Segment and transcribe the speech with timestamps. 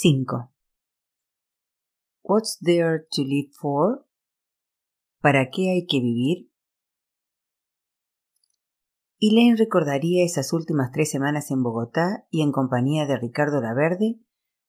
[0.00, 0.52] 5.
[2.22, 4.06] What's there to live for?
[5.20, 6.52] ¿Para qué hay que vivir?
[9.18, 14.20] Elaine recordaría esas últimas tres semanas en Bogotá y en compañía de Ricardo Laverde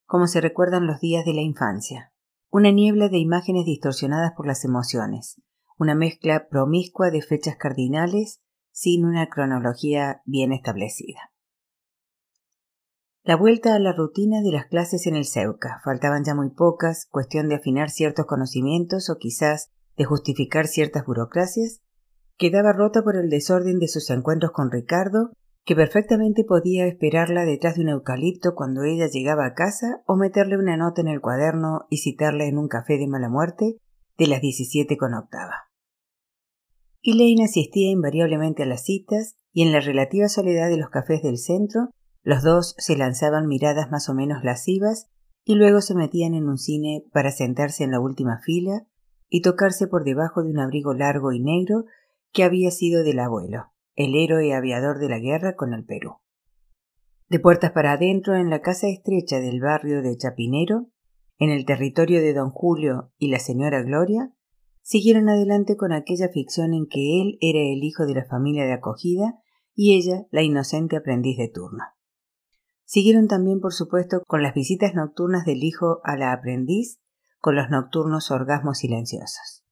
[0.07, 2.11] como se recuerdan los días de la infancia.
[2.49, 5.39] Una niebla de imágenes distorsionadas por las emociones,
[5.77, 8.41] una mezcla promiscua de fechas cardinales
[8.71, 11.31] sin una cronología bien establecida.
[13.23, 15.81] La vuelta a la rutina de las clases en el CEUCA.
[15.83, 21.81] Faltaban ya muy pocas, cuestión de afinar ciertos conocimientos o quizás de justificar ciertas burocracias,
[22.37, 25.31] quedaba rota por el desorden de sus encuentros con Ricardo
[25.65, 30.57] que perfectamente podía esperarla detrás de un eucalipto cuando ella llegaba a casa o meterle
[30.57, 33.75] una nota en el cuaderno y citarla en un café de mala muerte
[34.17, 35.69] de las 17 con octava.
[37.03, 41.37] Elaine asistía invariablemente a las citas y en la relativa soledad de los cafés del
[41.37, 41.89] centro
[42.23, 45.09] los dos se lanzaban miradas más o menos lascivas
[45.43, 48.87] y luego se metían en un cine para sentarse en la última fila
[49.29, 51.85] y tocarse por debajo de un abrigo largo y negro
[52.31, 56.19] que había sido del abuelo el héroe aviador de la guerra con el Perú.
[57.27, 60.87] De puertas para adentro, en la casa estrecha del barrio de Chapinero,
[61.37, 64.33] en el territorio de don Julio y la señora Gloria,
[64.81, 68.71] siguieron adelante con aquella ficción en que él era el hijo de la familia de
[68.71, 69.41] acogida
[69.75, 71.83] y ella la inocente aprendiz de turno.
[72.89, 76.99] Siguieron también, por supuesto, con las visitas nocturnas del hijo a la aprendiz,
[77.37, 79.63] con los nocturnos orgasmos silenciosos.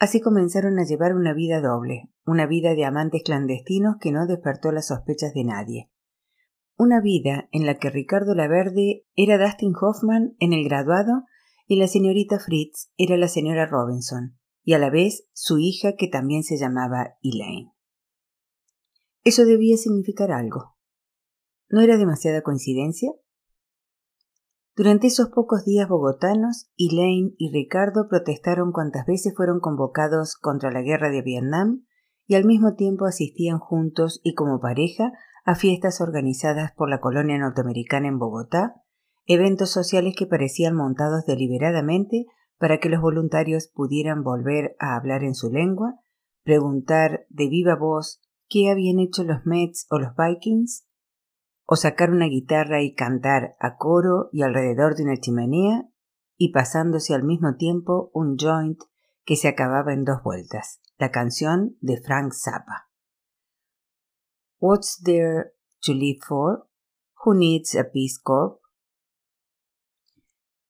[0.00, 4.72] Así comenzaron a llevar una vida doble, una vida de amantes clandestinos que no despertó
[4.72, 5.92] las sospechas de nadie.
[6.76, 11.22] Una vida en la que Ricardo Laverde era Dustin Hoffman en el graduado
[11.68, 16.08] y la señorita Fritz era la señora Robinson, y a la vez su hija que
[16.08, 17.70] también se llamaba Elaine.
[19.22, 20.75] Eso debía significar algo.
[21.68, 23.10] ¿No era demasiada coincidencia?
[24.76, 30.82] Durante esos pocos días bogotanos, Elaine y Ricardo protestaron cuantas veces fueron convocados contra la
[30.82, 31.86] guerra de Vietnam
[32.26, 35.12] y al mismo tiempo asistían juntos y como pareja
[35.44, 38.74] a fiestas organizadas por la colonia norteamericana en Bogotá,
[39.24, 42.26] eventos sociales que parecían montados deliberadamente
[42.58, 45.98] para que los voluntarios pudieran volver a hablar en su lengua,
[46.42, 50.86] preguntar de viva voz qué habían hecho los Mets o los Vikings
[51.66, 55.88] o sacar una guitarra y cantar a coro y alrededor de una chimenea
[56.36, 58.80] y pasándose al mismo tiempo un joint
[59.24, 62.88] que se acababa en dos vueltas, la canción de Frank Zappa.
[64.58, 66.68] What's there to live for?
[67.24, 68.60] Who needs a Peace Corps?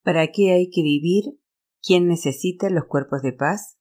[0.03, 1.39] ¿Para qué hay que vivir?
[1.83, 3.79] ¿Quién necesita los cuerpos de paz?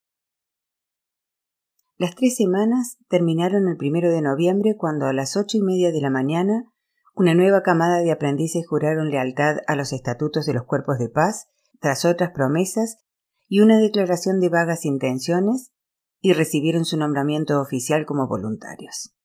[1.97, 6.01] Las tres semanas terminaron el primero de noviembre cuando a las ocho y media de
[6.01, 6.74] la mañana
[7.15, 11.47] una nueva camada de aprendices juraron lealtad a los estatutos de los cuerpos de paz,
[11.79, 12.97] tras otras promesas
[13.47, 15.71] y una declaración de vagas intenciones,
[16.19, 19.15] y recibieron su nombramiento oficial como voluntarios.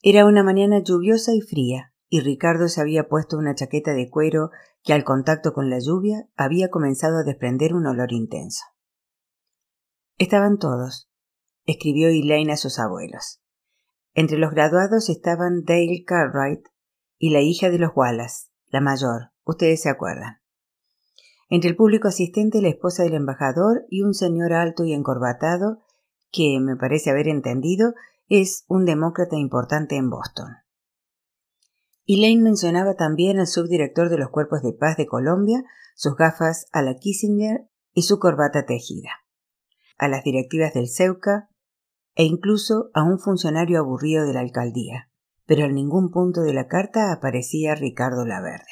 [0.00, 4.50] Era una mañana lluviosa y fría, y Ricardo se había puesto una chaqueta de cuero
[4.82, 8.64] que al contacto con la lluvia había comenzado a desprender un olor intenso.
[10.16, 11.10] Estaban todos,
[11.66, 13.42] escribió Elaine a sus abuelos.
[14.14, 16.69] Entre los graduados estaban Dale Cartwright,
[17.20, 20.40] y la hija de los Wallace, la mayor, ustedes se acuerdan.
[21.50, 25.80] Entre el público asistente la esposa del embajador y un señor alto y encorbatado
[26.32, 27.92] que, me parece haber entendido,
[28.28, 30.48] es un demócrata importante en Boston.
[32.06, 35.62] Elaine mencionaba también al subdirector de los cuerpos de paz de Colombia,
[35.94, 39.10] sus gafas a la Kissinger y su corbata tejida,
[39.98, 41.50] a las directivas del CEUCA
[42.14, 45.09] e incluso a un funcionario aburrido de la alcaldía
[45.50, 48.70] pero en ningún punto de la carta aparecía Ricardo Laverde.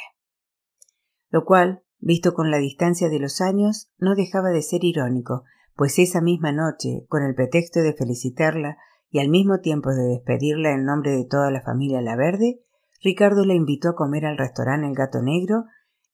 [1.29, 5.43] Lo cual, visto con la distancia de los años, no dejaba de ser irónico,
[5.75, 8.77] pues esa misma noche, con el pretexto de felicitarla
[9.11, 12.61] y al mismo tiempo de despedirla en nombre de toda la familia Laverde,
[13.03, 15.65] Ricardo la invitó a comer al restaurante El Gato Negro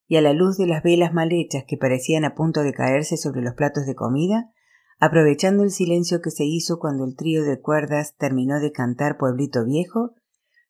[0.07, 3.19] y a la luz de las velas mal hechas que parecían a punto de caerse
[3.19, 4.51] sobre los platos de comida,
[4.99, 9.67] aprovechando el silencio que se hizo cuando el trío de cuerdas terminó de cantar Pueblito
[9.67, 10.15] Viejo,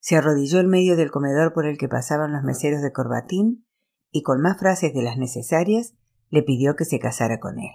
[0.05, 3.65] se arrodilló en medio del comedor por el que pasaban los meseros de corbatín
[4.11, 5.95] y con más frases de las necesarias
[6.29, 7.71] le pidió que se casara con él.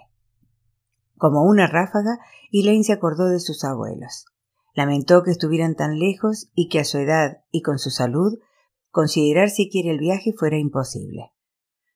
[1.17, 2.19] Como una ráfaga,
[2.53, 4.27] Elaine se acordó de sus abuelos.
[4.73, 8.39] Lamentó que estuvieran tan lejos y que a su edad y con su salud
[8.91, 11.33] considerar siquiera el viaje fuera imposible.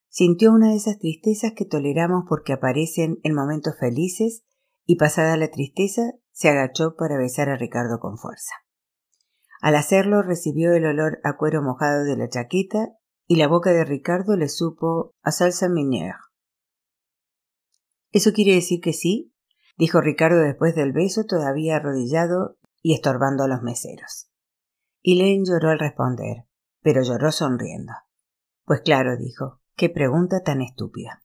[0.10, 4.44] Sintió una de esas tristezas que toleramos porque aparecen en momentos felices
[4.86, 6.02] y pasada la tristeza
[6.34, 8.65] se agachó para besar a Ricardo con fuerza.
[9.62, 12.90] Al hacerlo recibió el olor a cuero mojado de la chaqueta
[13.28, 16.20] y la boca de Ricardo le supo a salsa minière.
[18.12, 19.34] ¿Eso quiere decir que sí?
[19.78, 24.30] dijo Ricardo después del beso, todavía arrodillado y estorbando a los meseros.
[25.04, 26.46] Elaine lloró al responder,
[26.82, 27.94] pero lloró sonriendo.
[28.64, 31.24] Pues claro, dijo, qué pregunta tan estúpida.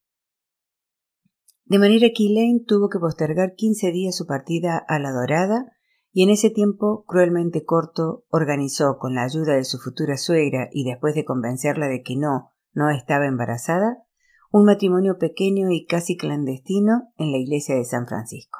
[1.64, 5.66] De manera que Elaine tuvo que postergar quince días su partida a la Dorada
[6.12, 10.84] y en ese tiempo cruelmente corto organizó con la ayuda de su futura suegra y
[10.84, 14.04] después de convencerla de que no, no estaba embarazada,
[14.50, 18.58] un matrimonio pequeño y casi clandestino en la iglesia de San Francisco.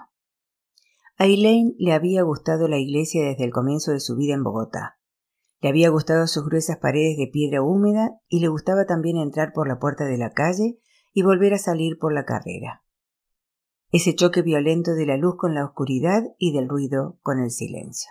[1.19, 4.99] A Elaine le había gustado la iglesia desde el comienzo de su vida en Bogotá.
[5.61, 9.69] Le había gustado sus gruesas paredes de piedra húmeda y le gustaba también entrar por
[9.69, 10.79] la puerta de la calle
[11.12, 12.85] y volver a salir por la carrera.
[13.92, 18.10] Ese choque violento de la luz con la oscuridad y del ruido con el silencio.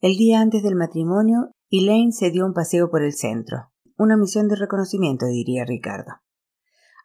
[0.00, 4.48] El día antes del matrimonio, Elaine se dio un paseo por el centro, una misión
[4.48, 6.12] de reconocimiento, diría Ricardo.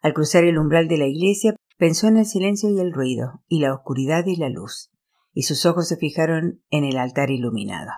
[0.02, 3.60] Al cruzar el umbral de la iglesia, pensó en el silencio y el ruido, y
[3.60, 4.90] la oscuridad y la luz,
[5.32, 7.90] y sus ojos se fijaron en el altar iluminado.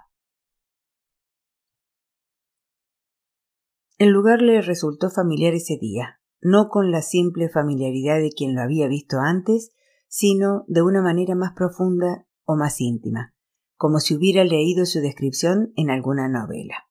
[3.98, 8.62] El lugar le resultó familiar ese día, no con la simple familiaridad de quien lo
[8.62, 9.70] había visto antes,
[10.08, 13.34] sino de una manera más profunda o más íntima,
[13.76, 16.88] como si hubiera leído su descripción en alguna novela.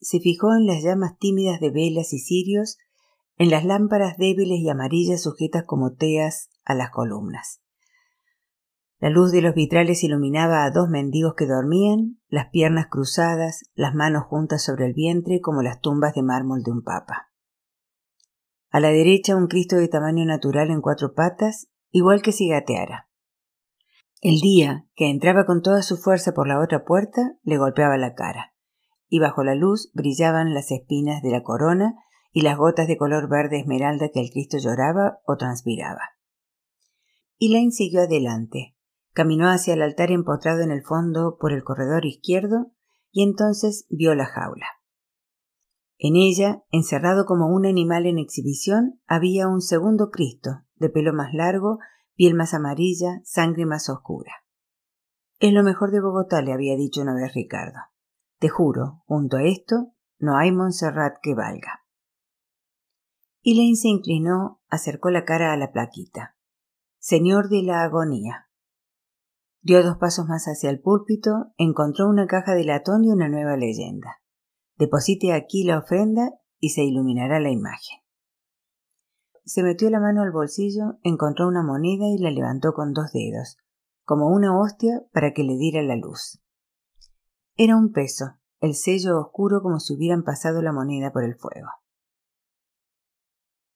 [0.00, 2.76] Se fijó en las llamas tímidas de velas y cirios,
[3.38, 7.62] en las lámparas débiles y amarillas sujetas como teas a las columnas.
[8.98, 13.94] La luz de los vitrales iluminaba a dos mendigos que dormían, las piernas cruzadas, las
[13.94, 17.30] manos juntas sobre el vientre como las tumbas de mármol de un papa.
[18.76, 23.08] A la derecha un Cristo de tamaño natural en cuatro patas, igual que si gateara.
[24.20, 28.12] El día, que entraba con toda su fuerza por la otra puerta, le golpeaba la
[28.12, 28.52] cara,
[29.08, 31.94] y bajo la luz brillaban las espinas de la corona
[32.32, 36.10] y las gotas de color verde esmeralda que el Cristo lloraba o transpiraba.
[37.38, 38.76] Elaine siguió adelante,
[39.14, 42.72] Caminó hacia el altar empotrado en el fondo por el corredor izquierdo
[43.10, 44.66] y entonces vio la jaula.
[45.98, 51.32] En ella, encerrado como un animal en exhibición, había un segundo Cristo, de pelo más
[51.32, 51.78] largo,
[52.14, 54.32] piel más amarilla, sangre más oscura.
[55.38, 57.78] Es lo mejor de Bogotá, le había dicho una vez Ricardo.
[58.38, 61.84] Te juro, junto a esto, no hay Montserrat que valga.
[63.42, 66.36] Elaine se inclinó, acercó la cara a la plaquita.
[66.98, 68.48] Señor de la agonía.
[69.60, 73.56] Dio dos pasos más hacia el púlpito, encontró una caja de latón y una nueva
[73.56, 74.20] leyenda.
[74.76, 78.00] Deposite aquí la ofrenda y se iluminará la imagen.
[79.44, 83.58] Se metió la mano al bolsillo, encontró una moneda y la levantó con dos dedos,
[84.04, 86.42] como una hostia para que le diera la luz.
[87.54, 91.68] Era un peso, el sello oscuro como si hubieran pasado la moneda por el fuego.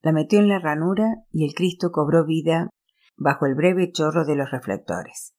[0.02, 2.70] La metió en la ranura y el Cristo cobró vida
[3.16, 5.34] bajo el breve chorro de los reflectores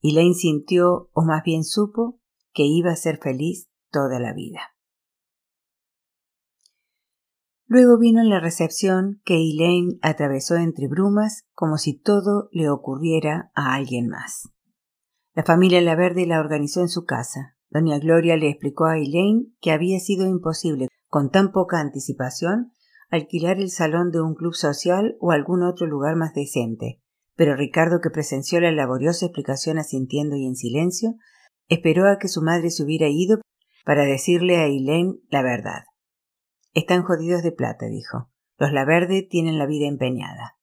[0.00, 2.20] y Elaine sintió, o más bien supo,
[2.52, 4.60] que iba a ser feliz toda la vida.
[7.66, 13.74] Luego vino la recepción que Elaine atravesó entre brumas como si todo le ocurriera a
[13.74, 14.50] alguien más.
[15.34, 17.56] La familia La Verde la organizó en su casa.
[17.68, 22.72] Doña Gloria le explicó a Elaine que había sido imposible, con tan poca anticipación,
[23.10, 27.02] alquilar el salón de un club social o algún otro lugar más decente,
[27.36, 31.14] pero Ricardo, que presenció la laboriosa explicación asintiendo y en silencio,
[31.68, 33.40] esperó a que su madre se hubiera ido
[33.84, 35.84] para decirle a Elaine la verdad.
[36.74, 38.30] Están jodidos de plata, dijo.
[38.58, 40.58] Los Laverde tienen la vida empeñada.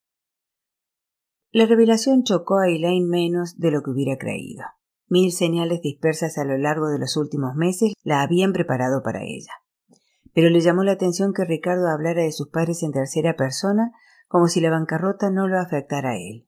[1.52, 4.64] La revelación chocó a Elaine menos de lo que hubiera creído.
[5.08, 9.54] Mil señales dispersas a lo largo de los últimos meses la habían preparado para ella.
[10.34, 13.94] Pero le llamó la atención que Ricardo hablara de sus padres en tercera persona
[14.28, 16.48] como si la bancarrota no lo afectara a él.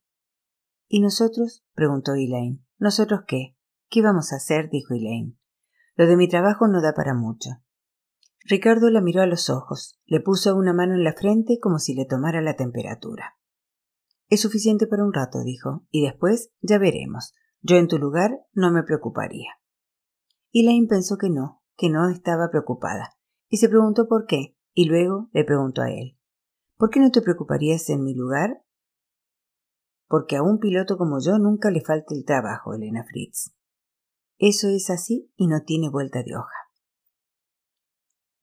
[0.87, 1.65] ¿Y nosotros?
[1.73, 2.59] preguntó Elaine.
[2.77, 3.55] ¿Nosotros qué?
[3.89, 4.69] ¿Qué vamos a hacer?
[4.69, 5.37] dijo Elaine.
[5.97, 7.49] Lo de mi trabajo no da para mucho.
[8.45, 11.93] Ricardo la miró a los ojos, le puso una mano en la frente como si
[11.95, 13.35] le tomara la temperatura.
[14.29, 17.33] Es suficiente para un rato, dijo, y después ya veremos.
[17.61, 19.49] Yo en tu lugar no me preocuparía.
[20.53, 23.17] Elaine pensó que no, que no estaba preocupada,
[23.49, 26.17] y se preguntó por qué, y luego le preguntó a él
[26.77, 28.63] ¿Por qué no te preocuparías en mi lugar?
[30.07, 33.53] porque a un piloto como yo nunca le falta el trabajo, Elena Fritz.
[34.37, 36.67] Eso es así y no tiene vuelta de hoja.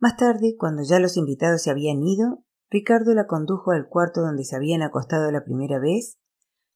[0.00, 4.44] Más tarde, cuando ya los invitados se habían ido, Ricardo la condujo al cuarto donde
[4.44, 6.18] se habían acostado la primera vez,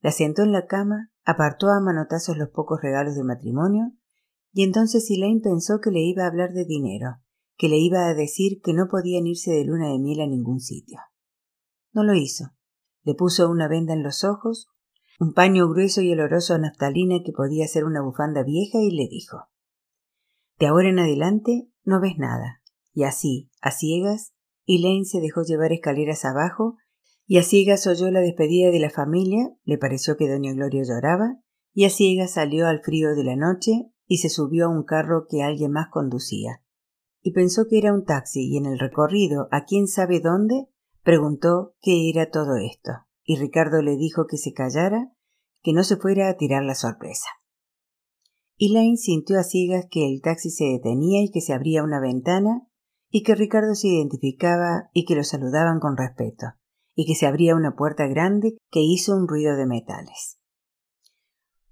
[0.00, 3.92] la sentó en la cama, apartó a manotazos los pocos regalos de matrimonio
[4.52, 7.16] Y entonces Elaine pensó que le iba a hablar de dinero,
[7.56, 10.60] que le iba a decir que no podían irse de luna de miel a ningún
[10.60, 11.00] sitio.
[11.92, 12.52] No lo hizo.
[13.02, 14.68] Le puso una venda en los ojos,
[15.20, 19.08] un paño grueso y oloroso a naftalina que podía ser una bufanda vieja y le
[19.08, 19.48] dijo
[20.58, 22.62] De ahora en adelante no ves nada.
[22.92, 24.32] Y así, a ciegas,
[24.66, 26.76] Elaine se dejó llevar escaleras abajo
[27.26, 31.36] y a ciegas oyó la despedida de la familia, le pareció que doña Gloria lloraba,
[31.74, 35.26] y a ciegas salió al frío de la noche y se subió a un carro
[35.28, 36.62] que alguien más conducía.
[37.20, 40.68] Y pensó que era un taxi y en el recorrido a quién sabe dónde
[41.02, 43.07] preguntó qué era todo esto.
[43.30, 45.12] Y Ricardo le dijo que se callara,
[45.62, 47.28] que no se fuera a tirar la sorpresa.
[48.56, 52.66] Elaine sintió a ciegas que el taxi se detenía y que se abría una ventana
[53.10, 56.46] y que Ricardo se identificaba y que lo saludaban con respeto,
[56.94, 60.38] y que se abría una puerta grande que hizo un ruido de metales.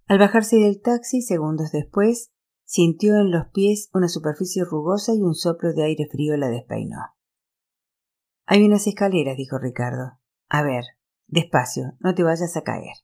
[0.05, 2.33] Al bajarse del taxi, segundos después,
[2.67, 6.99] sintió en los pies una superficie rugosa y un soplo de aire frío la despeinó.
[8.45, 10.19] Hay unas escaleras, dijo Ricardo.
[10.51, 10.85] A ver,
[11.27, 12.95] despacio, no te vayas a caer.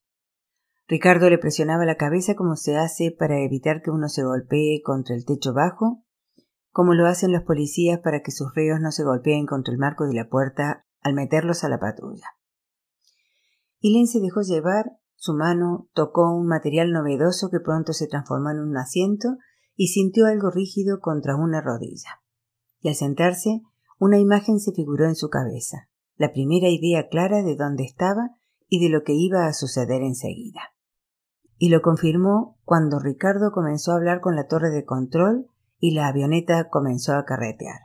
[0.89, 5.15] Ricardo le presionaba la cabeza como se hace para evitar que uno se golpee contra
[5.15, 6.05] el techo bajo,
[6.71, 10.07] como lo hacen los policías para que sus reos no se golpeen contra el marco
[10.07, 12.27] de la puerta al meterlos a la patrulla.
[13.81, 18.59] Len se dejó llevar su mano tocó un material novedoso que pronto se transformó en
[18.59, 19.37] un asiento
[19.77, 22.21] y sintió algo rígido contra una rodilla.
[22.81, 23.63] Y al sentarse,
[24.01, 25.89] una imagen se figuró en su cabeza,
[26.23, 28.31] la primera idea clara de dónde estaba
[28.69, 30.61] y de lo que iba a suceder enseguida.
[31.59, 35.49] Y lo confirmó cuando Ricardo comenzó a hablar con la torre de control
[35.81, 37.81] y la avioneta comenzó a carretear.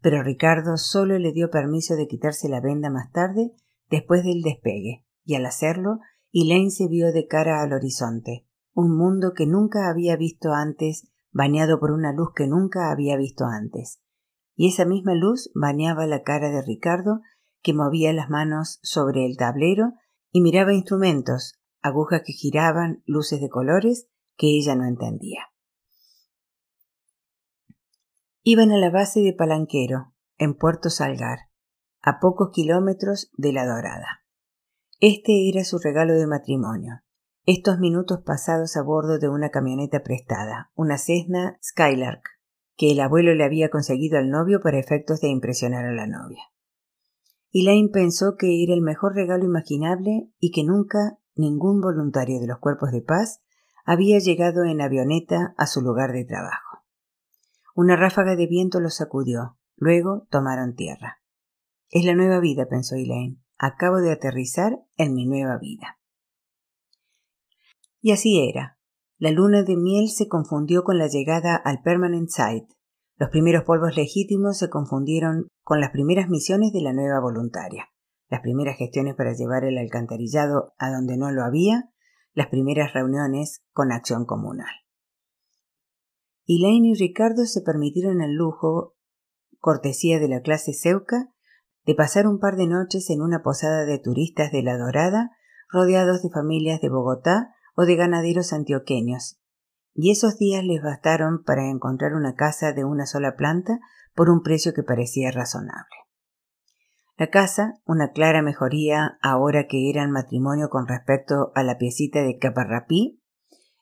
[0.00, 3.52] Pero Ricardo solo le dio permiso de quitarse la venda más tarde,
[3.90, 6.00] después del despegue, y al hacerlo
[6.30, 11.10] y Lane se vio de cara al horizonte, un mundo que nunca había visto antes,
[11.32, 14.00] bañado por una luz que nunca había visto antes.
[14.56, 17.20] Y esa misma luz bañaba la cara de Ricardo,
[17.64, 19.94] que movía las manos sobre el tablero
[20.30, 24.06] y miraba instrumentos, agujas que giraban, luces de colores
[24.36, 25.40] que ella no entendía.
[28.42, 31.48] Iban a la base de Palanquero, en Puerto Salgar,
[32.02, 34.26] a pocos kilómetros de La Dorada.
[35.00, 37.00] Este era su regalo de matrimonio.
[37.46, 42.22] Estos minutos pasados a bordo de una camioneta prestada, una Cessna Skylark,
[42.76, 46.42] que el abuelo le había conseguido al novio para efectos de impresionar a la novia.
[47.56, 52.58] Elaine pensó que era el mejor regalo imaginable y que nunca ningún voluntario de los
[52.58, 53.42] cuerpos de paz
[53.84, 56.82] había llegado en avioneta a su lugar de trabajo.
[57.76, 59.56] Una ráfaga de viento los sacudió.
[59.76, 61.22] Luego tomaron tierra.
[61.90, 63.40] Es la nueva vida, pensó Elaine.
[63.56, 66.00] Acabo de aterrizar en mi nueva vida.
[68.00, 68.80] Y así era.
[69.16, 72.73] La luna de miel se confundió con la llegada al Permanent Site.
[73.16, 77.88] Los primeros polvos legítimos se confundieron con las primeras misiones de la nueva voluntaria,
[78.28, 81.90] las primeras gestiones para llevar el alcantarillado a donde no lo había,
[82.32, 84.74] las primeras reuniones con acción comunal.
[86.46, 88.96] Elaine y Ricardo se permitieron el lujo,
[89.60, 91.32] cortesía de la clase Ceuca,
[91.86, 95.30] de pasar un par de noches en una posada de turistas de La Dorada,
[95.68, 99.38] rodeados de familias de Bogotá o de ganaderos antioqueños,
[99.94, 103.78] y esos días les bastaron para encontrar una casa de una sola planta
[104.14, 105.96] por un precio que parecía razonable.
[107.16, 112.38] La casa, una clara mejoría ahora que eran matrimonio con respecto a la piecita de
[112.38, 113.22] Caparrapí,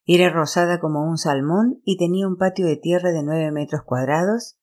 [0.05, 4.59] era rosada como un salmón y tenía un patio de tierra de nueve metros cuadrados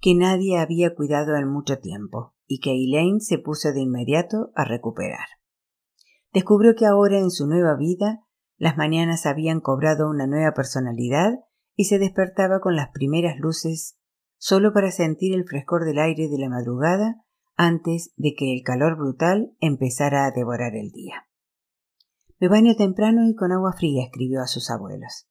[0.00, 4.64] que nadie había cuidado en mucho tiempo y que Elaine se puso de inmediato a
[4.64, 5.26] recuperar.
[6.32, 8.23] Descubrió que ahora en su nueva vida
[8.56, 11.40] las mañanas habían cobrado una nueva personalidad
[11.74, 13.98] y se despertaba con las primeras luces
[14.38, 17.24] solo para sentir el frescor del aire de la madrugada
[17.56, 21.26] antes de que el calor brutal empezara a devorar el día.
[22.38, 25.28] Me baño temprano y con agua fría, escribió a sus abuelos.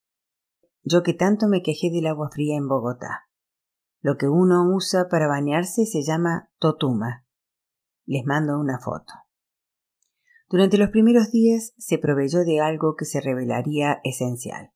[0.83, 3.27] Yo que tanto me quejé del agua fría en Bogotá.
[4.01, 7.25] Lo que uno usa para bañarse se llama totuma.
[8.05, 9.13] Les mando una foto.
[10.53, 14.69] Durante los primeros días se proveyó de algo que se revelaría esencial,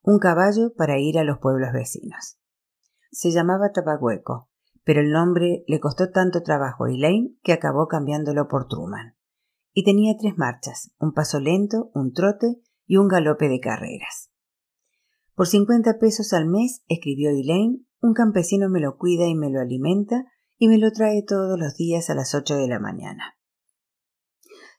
[0.00, 2.38] un caballo para ir a los pueblos vecinos.
[3.10, 4.48] Se llamaba Tapahueco,
[4.84, 9.16] pero el nombre le costó tanto trabajo a Elaine que acabó cambiándolo por Truman.
[9.72, 14.30] Y tenía tres marchas, un paso lento, un trote y un galope de carreras.
[15.34, 19.60] Por cincuenta pesos al mes, escribió Elaine, un campesino me lo cuida y me lo
[19.60, 20.26] alimenta
[20.58, 23.34] y me lo trae todos los días a las ocho de la mañana.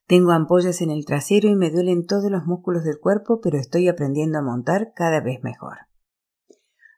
[0.07, 3.87] Tengo ampollas en el trasero y me duelen todos los músculos del cuerpo, pero estoy
[3.87, 5.77] aprendiendo a montar cada vez mejor.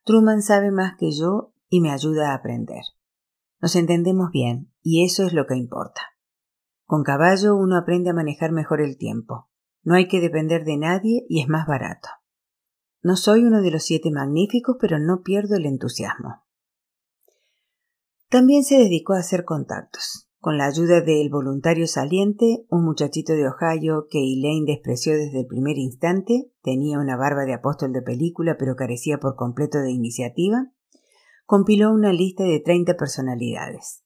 [0.04, 2.84] Truman sabe más que yo y me ayuda a aprender.
[3.62, 6.02] Nos entendemos bien, y eso es lo que importa.
[6.86, 9.50] Con caballo uno aprende a manejar mejor el tiempo.
[9.84, 12.10] No hay que depender de nadie y es más barato.
[13.02, 16.44] No soy uno de los siete magníficos, pero no pierdo el entusiasmo.
[18.30, 20.27] También se dedicó a hacer contactos.
[20.48, 25.46] Con la ayuda del voluntario saliente, un muchachito de Ohio que Elaine despreció desde el
[25.46, 30.72] primer instante, tenía una barba de apóstol de película pero carecía por completo de iniciativa,
[31.46, 34.06] compiló una lista de treinta personalidades.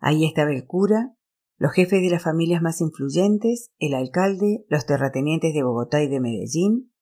[0.00, 1.14] Ahí estaba el cura,
[1.56, 6.18] los jefes de las familias más influyentes, el alcalde, los terratenientes de Bogotá y de
[6.18, 6.92] Medellín,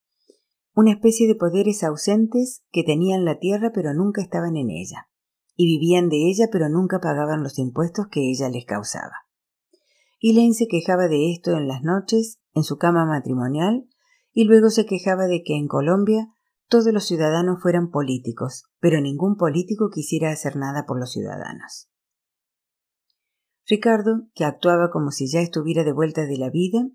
[0.74, 5.08] una especie de poderes ausentes que tenían la tierra pero nunca estaban en ella,
[5.56, 9.12] y vivían de ella pero nunca pagaban los impuestos que ella les causaba.
[10.20, 13.86] Elaine se quejaba de esto en las noches, en su cama matrimonial,
[14.32, 16.28] y luego se quejaba de que en Colombia
[16.68, 21.88] todos los ciudadanos fueran políticos, pero ningún político quisiera hacer nada por los ciudadanos.
[23.66, 26.86] Ricardo, que actuaba como si ya estuviera de vuelta de la vida,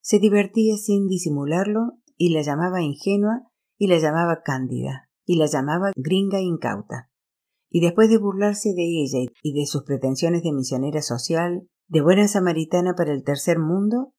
[0.00, 3.42] se divertía sin disimularlo y la llamaba ingenua
[3.76, 7.10] y la llamaba cándida y la llamaba gringa incauta.
[7.68, 12.28] Y después de burlarse de ella y de sus pretensiones de misionera social, de buena
[12.28, 14.14] samaritana para el tercer mundo,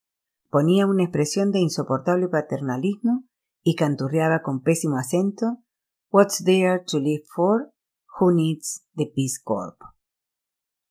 [0.50, 3.26] ponía una expresión de insoportable paternalismo
[3.64, 5.64] y canturreaba con pésimo acento
[6.10, 7.74] What's there to live for?
[8.20, 9.78] Who needs the Peace Corps?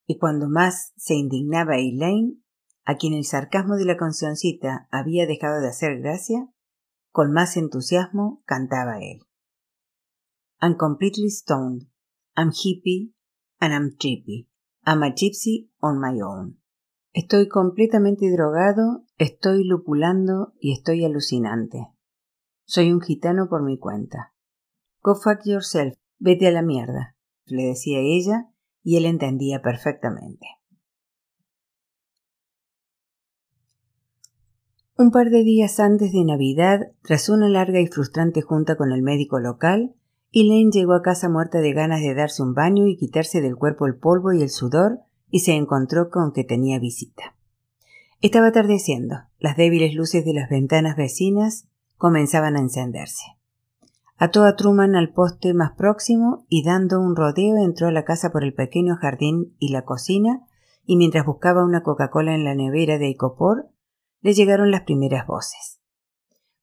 [0.06, 2.42] Y cuando más se indignaba Elaine,
[2.84, 6.48] a quien el sarcasmo de la conciencita había dejado de hacer gracia,
[7.10, 9.22] con más entusiasmo cantaba él.
[10.60, 11.88] I'm completely stoned.
[12.37, 13.12] I'm hippie
[13.61, 14.47] and I'm trippy.
[14.85, 16.59] I'm a gypsy on my own.
[17.12, 21.88] Estoy completamente drogado, estoy lupulando y estoy alucinante.
[22.66, 24.35] Soy un gitano por mi cuenta.
[25.02, 27.16] Go fuck yourself, vete a la mierda,
[27.47, 28.50] le decía ella,
[28.83, 30.47] y él entendía perfectamente.
[34.99, 39.02] Un par de días antes de Navidad, tras una larga y frustrante junta con el
[39.02, 39.95] médico local,
[40.32, 43.86] Elaine llegó a casa muerta de ganas de darse un baño y quitarse del cuerpo
[43.86, 47.36] el polvo y el sudor, y se encontró con que tenía visita.
[48.21, 49.17] Estaba atardeciendo.
[49.39, 53.25] Las débiles luces de las ventanas vecinas comenzaban a encenderse.
[54.19, 58.30] Ató a Truman al poste más próximo y dando un rodeo entró a la casa
[58.32, 60.47] por el pequeño jardín y la cocina,
[60.86, 63.69] y mientras buscaba una Coca-Cola en la nevera de Icopor,
[64.23, 65.75] le llegaron las primeras voces.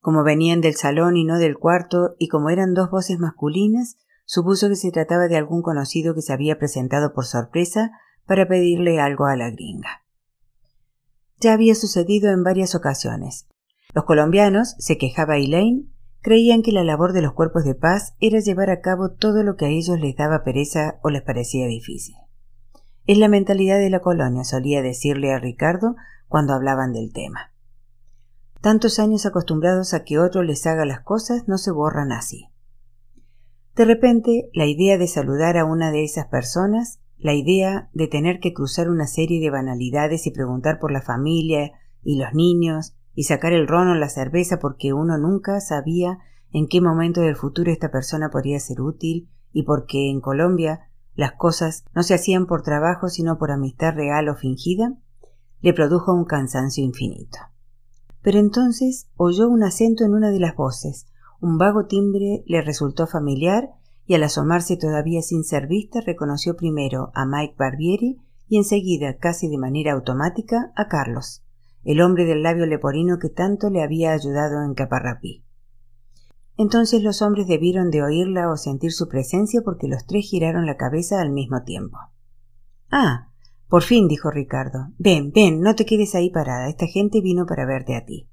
[0.04, 4.68] Como venían del salón y no del cuarto, y como eran dos voces masculinas, supuso
[4.68, 7.92] que se trataba de algún conocido que se había presentado por sorpresa
[8.28, 10.04] para pedirle algo a la gringa.
[11.40, 13.48] Ya había sucedido en varias ocasiones,
[13.94, 15.88] los colombianos, se quejaba Elaine,
[16.20, 19.56] creían que la labor de los cuerpos de paz era llevar a cabo todo lo
[19.56, 22.16] que a ellos les daba pereza o les parecía difícil.
[23.06, 25.96] Es la mentalidad de la colonia, solía decirle a Ricardo
[26.28, 27.53] cuando hablaban del tema.
[28.64, 32.48] Tantos años acostumbrados a que otro les haga las cosas no se borran así.
[33.76, 38.40] De repente, la idea de saludar a una de esas personas, la idea de tener
[38.40, 41.74] que cruzar una serie de banalidades y preguntar por la familia
[42.04, 46.20] y los niños, y sacar el ron o la cerveza porque uno nunca sabía
[46.54, 51.34] en qué momento del futuro esta persona podría ser útil y porque en Colombia las
[51.34, 54.96] cosas no se hacían por trabajo sino por amistad real o fingida,
[55.60, 57.40] le produjo un cansancio infinito.
[58.24, 61.06] Pero entonces oyó un acento en una de las voces,
[61.40, 63.70] un vago timbre le resultó familiar
[64.08, 69.48] y al asomarse todavía sin ser vista reconoció primero a Mike Barbieri y enseguida, casi
[69.48, 71.44] de manera automática, a Carlos
[71.84, 75.44] el hombre del labio leporino que tanto le había ayudado en Caparrapí.
[76.56, 80.78] Entonces los hombres debieron de oírla o sentir su presencia porque los tres giraron la
[80.78, 81.98] cabeza al mismo tiempo.
[82.92, 83.32] Ah,
[83.74, 84.90] por fin, dijo Ricardo.
[85.00, 86.70] Ven, ven, no te quedes ahí parada.
[86.70, 88.30] Esta gente vino para verte a ti.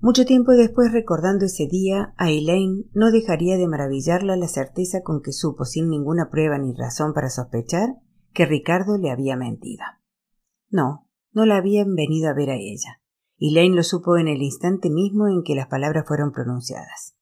[0.00, 5.20] Mucho tiempo después, recordando ese día, a Elaine no dejaría de maravillarla la certeza con
[5.20, 7.90] que supo, sin ninguna prueba ni razón para sospechar,
[8.32, 9.84] que Ricardo le había mentido.
[10.70, 13.02] No, no la habían venido a ver a ella,
[13.36, 17.14] y Lane lo supo en el instante mismo en que las palabras fueron pronunciadas.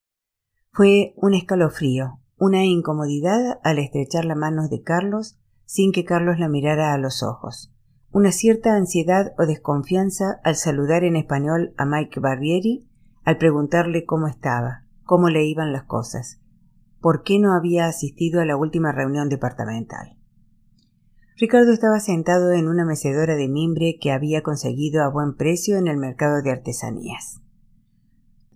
[0.70, 6.48] Fue un escalofrío, una incomodidad al estrechar la mano de Carlos sin que Carlos la
[6.48, 7.72] mirara a los ojos,
[8.10, 12.86] una cierta ansiedad o desconfianza al saludar en español a Mike Barbieri,
[13.24, 16.40] al preguntarle cómo estaba, cómo le iban las cosas,
[17.00, 20.18] por qué no había asistido a la última reunión departamental.
[21.36, 25.88] Ricardo estaba sentado en una mecedora de mimbre que había conseguido a buen precio en
[25.88, 27.40] el mercado de artesanías.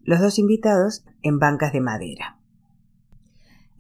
[0.03, 2.39] Los dos invitados en bancas de madera.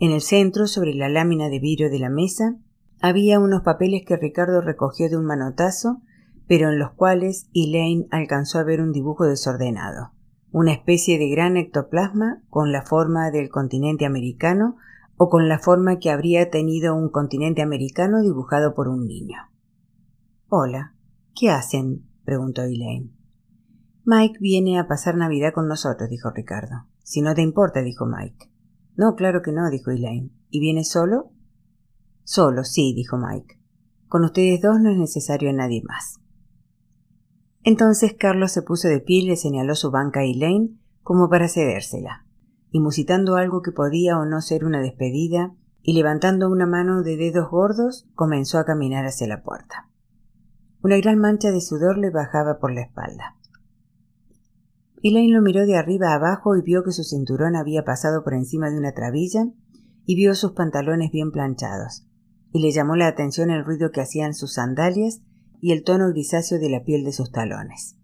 [0.00, 2.56] En el centro, sobre la lámina de vidrio de la mesa,
[3.00, 6.02] había unos papeles que Ricardo recogió de un manotazo,
[6.48, 10.12] pero en los cuales Elaine alcanzó a ver un dibujo desordenado,
[10.50, 14.76] una especie de gran ectoplasma con la forma del continente americano
[15.16, 19.38] o con la forma que habría tenido un continente americano dibujado por un niño.
[20.48, 20.94] Hola,
[21.34, 22.06] ¿qué hacen?
[22.24, 23.12] preguntó Elaine.
[24.04, 26.86] Mike viene a pasar Navidad con nosotros, dijo Ricardo.
[27.02, 28.50] Si no te importa, dijo Mike.
[28.94, 30.30] No, claro que no, dijo Elaine.
[30.48, 31.32] ¿Y viene solo?
[32.26, 33.56] Solo, sí, dijo Mike.
[34.08, 36.16] Con ustedes dos no es necesario a nadie más.
[37.62, 41.48] Entonces Carlos se puso de pie y le señaló su banca a Elaine como para
[41.48, 42.26] cedérsela,
[42.72, 47.16] y musitando algo que podía o no ser una despedida, y levantando una mano de
[47.16, 49.88] dedos gordos, comenzó a caminar hacia la puerta.
[50.82, 53.36] Una gran mancha de sudor le bajaba por la espalda.
[55.00, 58.34] Elaine lo miró de arriba a abajo y vio que su cinturón había pasado por
[58.34, 59.44] encima de una trabilla
[60.04, 62.05] y vio sus pantalones bien planchados,
[62.56, 65.20] y le llamó la atención el ruido que hacían sus sandalias
[65.60, 67.98] y el tono grisáceo de la piel de sus talones.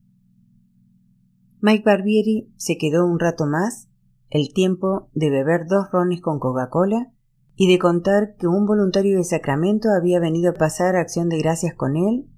[1.62, 3.88] Mike Barbieri se quedó un rato más,
[4.28, 7.14] el tiempo de beber dos rones con Coca-Cola
[7.56, 11.74] y de contar que un voluntario de Sacramento había venido a pasar acción de gracias
[11.74, 12.28] con él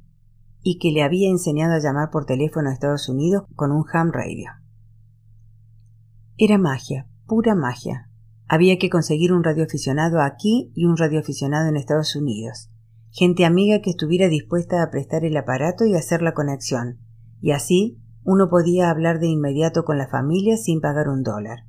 [0.62, 4.12] y que le había enseñado a llamar por teléfono a Estados Unidos con un ham
[4.12, 4.50] radio.
[6.38, 8.08] Era magia, pura magia.
[8.46, 12.70] Había que conseguir un radioaficionado aquí y un radioaficionado en Estados Unidos.
[13.10, 16.98] Gente amiga que estuviera dispuesta a prestar el aparato y hacer la conexión.
[17.40, 21.60] Y así uno podía hablar de inmediato con la familia sin pagar un dólar.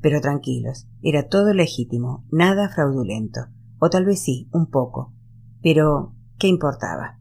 [0.00, 3.40] Pero tranquilos, era todo legítimo, nada fraudulento.
[3.78, 5.12] O tal vez sí, un poco.
[5.62, 7.18] Pero, ¿qué importaba?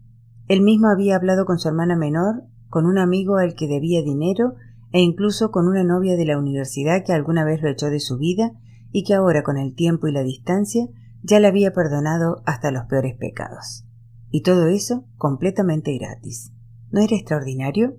[0.48, 4.56] Él mismo había hablado con su hermana menor, con un amigo al que debía dinero
[4.92, 8.18] e incluso con una novia de la universidad que alguna vez lo echó de su
[8.18, 8.52] vida
[8.92, 10.88] y que ahora con el tiempo y la distancia
[11.24, 13.86] ya le había perdonado hasta los peores pecados.
[14.30, 16.54] Y todo eso completamente gratis.
[16.92, 17.98] ¿No era extraordinario?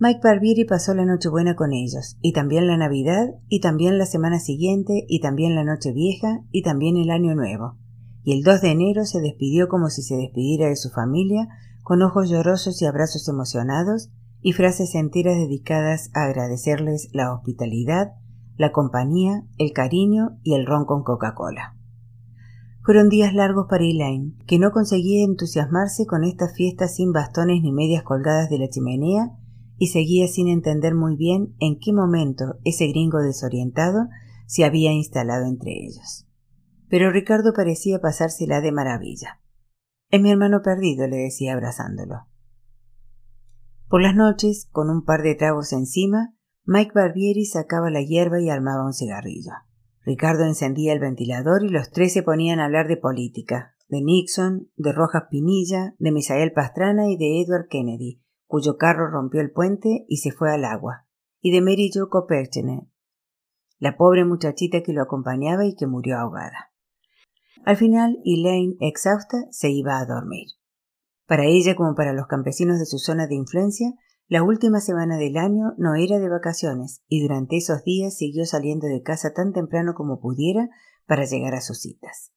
[0.00, 4.38] Mike Barbieri pasó la Nochebuena con ellos, y también la Navidad, y también la semana
[4.38, 7.78] siguiente, y también la Noche Vieja, y también el Año Nuevo
[8.28, 11.48] y el 2 de enero se despidió como si se despidiera de su familia,
[11.82, 14.10] con ojos llorosos y abrazos emocionados,
[14.42, 18.12] y frases enteras dedicadas a agradecerles la hospitalidad,
[18.58, 21.74] la compañía, el cariño y el ron con Coca-Cola.
[22.82, 27.72] Fueron días largos para Elaine, que no conseguía entusiasmarse con esta fiesta sin bastones ni
[27.72, 29.30] medias colgadas de la chimenea
[29.78, 34.08] y seguía sin entender muy bien en qué momento ese gringo desorientado
[34.46, 36.28] se había instalado entre ellos
[36.88, 39.40] pero Ricardo parecía pasársela de maravilla.
[40.10, 42.26] Es mi hermano perdido, le decía abrazándolo.
[43.88, 46.34] Por las noches, con un par de tragos encima,
[46.70, 49.52] Mike Barbieri sacaba la hierba y armaba un cigarrillo.
[50.04, 54.70] Ricardo encendía el ventilador y los tres se ponían a hablar de política, de Nixon,
[54.76, 60.04] de Rojas Pinilla, de Misael Pastrana y de Edward Kennedy, cuyo carro rompió el puente
[60.08, 61.06] y se fue al agua,
[61.40, 62.86] y de Mary Jo Koperchene,
[63.78, 66.74] la pobre muchachita que lo acompañaba y que murió ahogada.
[67.64, 70.48] Al final, Elaine, exhausta, se iba a dormir.
[71.26, 73.94] Para ella, como para los campesinos de su zona de influencia,
[74.28, 78.86] la última semana del año no era de vacaciones y durante esos días siguió saliendo
[78.86, 80.68] de casa tan temprano como pudiera
[81.06, 82.32] para llegar a sus citas.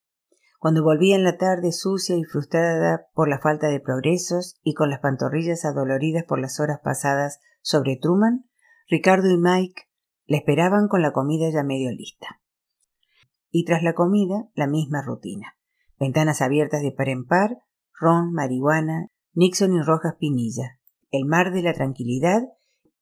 [0.58, 4.90] Cuando volvía en la tarde sucia y frustrada por la falta de progresos y con
[4.90, 8.46] las pantorrillas adoloridas por las horas pasadas sobre Truman,
[8.88, 9.84] Ricardo y Mike
[10.26, 12.42] le esperaban con la comida ya medio lista
[13.52, 15.58] y tras la comida la misma rutina.
[16.00, 17.58] Ventanas abiertas de par en par,
[18.00, 20.80] ron, marihuana, Nixon y Rojas Pinilla,
[21.12, 22.42] el mar de la tranquilidad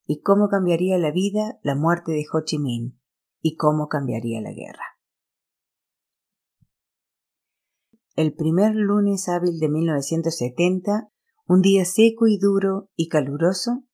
[0.06, 3.00] y cómo cambiaría la vida la muerte de Ho Chi Minh
[3.42, 4.84] y cómo cambiaría la guerra.
[8.16, 11.10] El primer lunes hábil de 1970,
[11.48, 13.86] un día seco y duro y caluroso,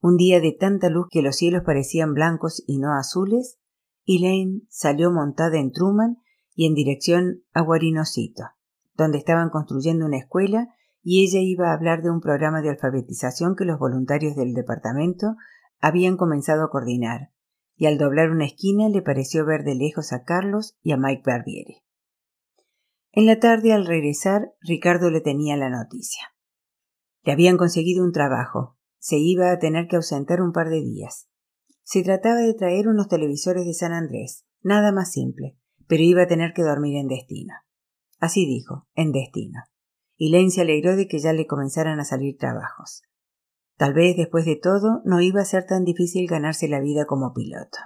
[0.00, 3.58] un día de tanta luz que los cielos parecían blancos y no azules,
[4.06, 6.18] Elaine salió montada en Truman
[6.54, 8.44] y en dirección a Guarinosito,
[8.94, 10.68] donde estaban construyendo una escuela
[11.04, 15.36] y ella iba a hablar de un programa de alfabetización que los voluntarios del departamento
[15.78, 17.30] habían comenzado a coordinar,
[17.76, 21.22] y al doblar una esquina le pareció ver de lejos a Carlos y a Mike
[21.26, 21.82] Barbieri.
[23.12, 26.34] En la tarde, al regresar, Ricardo le tenía la noticia.
[27.22, 28.78] Le habían conseguido un trabajo.
[28.98, 31.28] Se iba a tener que ausentar un par de días.
[31.82, 36.26] Se trataba de traer unos televisores de San Andrés, nada más simple, pero iba a
[36.26, 37.52] tener que dormir en destino.
[38.18, 39.64] Así dijo, en destino.
[40.16, 43.02] Y Lane se alegró de que ya le comenzaran a salir trabajos.
[43.76, 47.32] Tal vez, después de todo, no iba a ser tan difícil ganarse la vida como
[47.32, 47.78] piloto.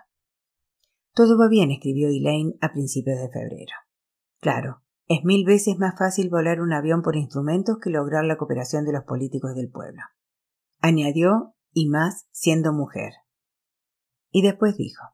[1.14, 3.72] Todo va bien, escribió Elaine a principios de febrero.
[4.40, 8.84] Claro, es mil veces más fácil volar un avión por instrumentos que lograr la cooperación
[8.84, 10.02] de los políticos del pueblo.
[10.80, 13.12] Añadió, y más siendo mujer.
[14.30, 15.04] Y después dijo,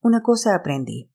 [0.00, 1.10] Una cosa aprendí.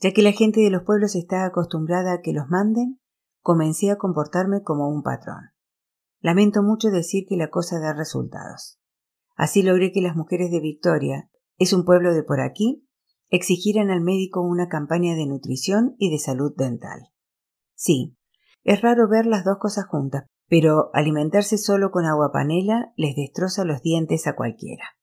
[0.00, 3.00] Ya que la gente de los pueblos está acostumbrada a que los manden,
[3.46, 5.52] comencé a comportarme como un patrón.
[6.18, 8.80] Lamento mucho decir que la cosa da resultados.
[9.36, 12.88] Así logré que las mujeres de Victoria, es un pueblo de por aquí,
[13.28, 17.12] exigieran al médico una campaña de nutrición y de salud dental.
[17.76, 18.16] Sí,
[18.64, 23.64] es raro ver las dos cosas juntas, pero alimentarse solo con agua panela les destroza
[23.64, 24.96] los dientes a cualquiera.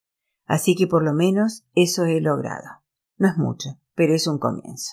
[0.43, 2.83] Así que por lo menos eso he logrado.
[3.15, 4.91] No es mucho, pero es un comienzo.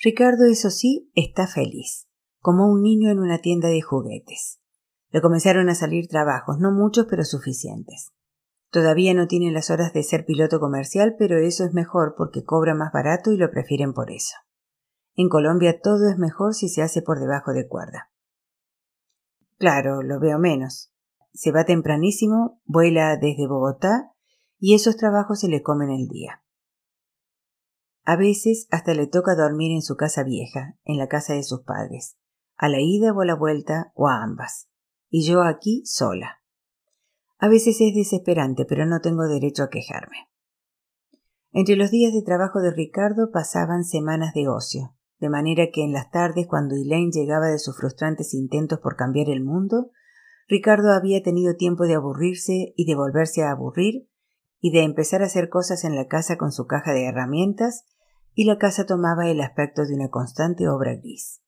[0.00, 2.06] Ricardo, eso sí, está feliz,
[2.40, 4.60] como un niño en una tienda de juguetes.
[5.10, 8.12] Le comenzaron a salir trabajos, no muchos, pero suficientes.
[8.70, 12.76] Todavía no tiene las horas de ser piloto comercial, pero eso es mejor porque cobra
[12.76, 14.36] más barato y lo prefieren por eso.
[15.16, 18.12] En Colombia todo es mejor si se hace por debajo de cuerda.
[19.56, 20.92] Claro, lo veo menos.
[21.32, 24.12] Se va tempranísimo, vuela desde Bogotá
[24.60, 26.44] y esos trabajos se le comen el día.
[28.08, 31.60] A veces hasta le toca dormir en su casa vieja, en la casa de sus
[31.60, 32.16] padres,
[32.56, 34.70] a la ida o a la vuelta o a ambas,
[35.10, 36.40] y yo aquí sola.
[37.38, 40.30] A veces es desesperante, pero no tengo derecho a quejarme.
[41.52, 45.92] Entre los días de trabajo de Ricardo pasaban semanas de ocio, de manera que en
[45.92, 49.90] las tardes, cuando Elaine llegaba de sus frustrantes intentos por cambiar el mundo,
[50.48, 54.08] Ricardo había tenido tiempo de aburrirse y de volverse a aburrir,
[54.60, 57.84] y de empezar a hacer cosas en la casa con su caja de herramientas,
[58.34, 61.42] y la casa tomaba el aspecto de una constante obra gris.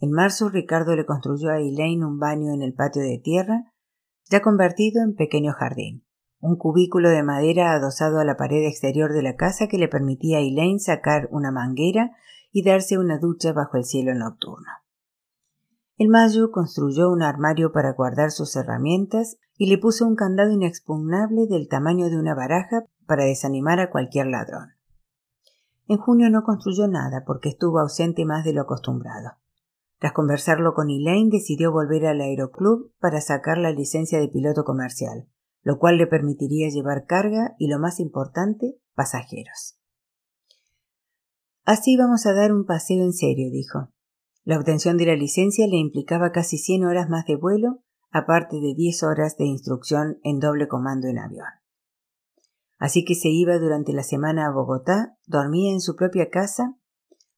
[0.00, 3.72] En marzo Ricardo le construyó a Elaine un baño en el patio de tierra,
[4.30, 6.04] ya convertido en pequeño jardín,
[6.40, 10.38] un cubículo de madera adosado a la pared exterior de la casa que le permitía
[10.38, 12.12] a Elaine sacar una manguera
[12.52, 14.70] y darse una ducha bajo el cielo nocturno.
[15.96, 21.48] El mayo construyó un armario para guardar sus herramientas y le puso un candado inexpugnable
[21.48, 24.77] del tamaño de una baraja para desanimar a cualquier ladrón.
[25.88, 29.32] En junio no construyó nada porque estuvo ausente más de lo acostumbrado.
[29.98, 35.26] Tras conversarlo con Elaine, decidió volver al aeroclub para sacar la licencia de piloto comercial,
[35.62, 39.78] lo cual le permitiría llevar carga y, lo más importante, pasajeros.
[41.64, 43.88] Así vamos a dar un paseo en serio, dijo.
[44.44, 48.74] La obtención de la licencia le implicaba casi cien horas más de vuelo, aparte de
[48.74, 51.57] diez horas de instrucción en doble comando en avión.
[52.78, 56.76] Así que se iba durante la semana a Bogotá, dormía en su propia casa,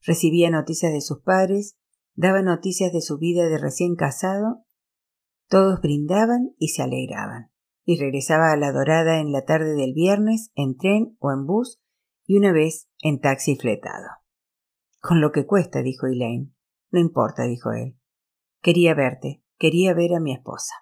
[0.02, 1.78] recibía noticias de sus padres,
[2.14, 4.64] daba noticias de su vida de recién casado,
[5.48, 7.50] todos brindaban y se alegraban,
[7.84, 11.80] y regresaba a la dorada en la tarde del viernes en tren o en bus
[12.26, 14.06] y una vez en taxi fletado.
[15.00, 16.54] Con lo que cuesta, dijo Elaine.
[16.90, 17.98] No importa, dijo él.
[18.60, 20.74] Quería verte, quería ver a mi esposa.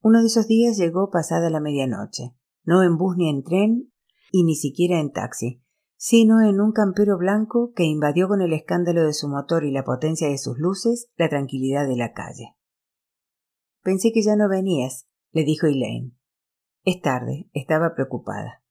[0.00, 2.34] Uno de esos días llegó pasada la medianoche,
[2.66, 3.92] no en bus ni en tren,
[4.30, 5.62] y ni siquiera en taxi,
[5.96, 9.84] sino en un campero blanco que invadió con el escándalo de su motor y la
[9.84, 12.56] potencia de sus luces la tranquilidad de la calle.
[13.82, 16.16] Pensé que ya no venías, le dijo Elaine.
[16.82, 18.62] Es tarde, estaba preocupada.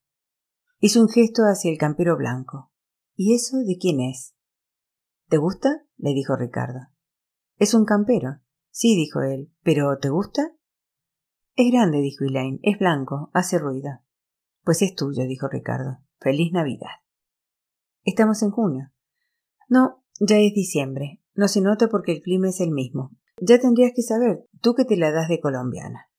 [0.78, 2.70] Hizo un gesto hacia el campero blanco.
[3.14, 4.34] ¿Y eso de quién es?
[5.28, 5.86] ¿Te gusta?
[5.96, 6.80] le dijo Ricardo.
[7.56, 8.40] Es un campero.
[8.70, 9.50] Sí, dijo él.
[9.62, 10.52] ¿Pero te gusta?
[11.56, 12.60] Es grande, dijo Elaine.
[12.62, 13.30] Es blanco.
[13.32, 14.00] Hace ruido.
[14.62, 15.98] Pues es tuyo, dijo Ricardo.
[16.20, 17.00] Feliz Navidad.
[18.04, 18.92] Estamos en junio.
[19.68, 21.22] No, ya es diciembre.
[21.34, 23.16] No se nota porque el clima es el mismo.
[23.40, 26.10] Ya tendrías que saber, tú que te la das de colombiana.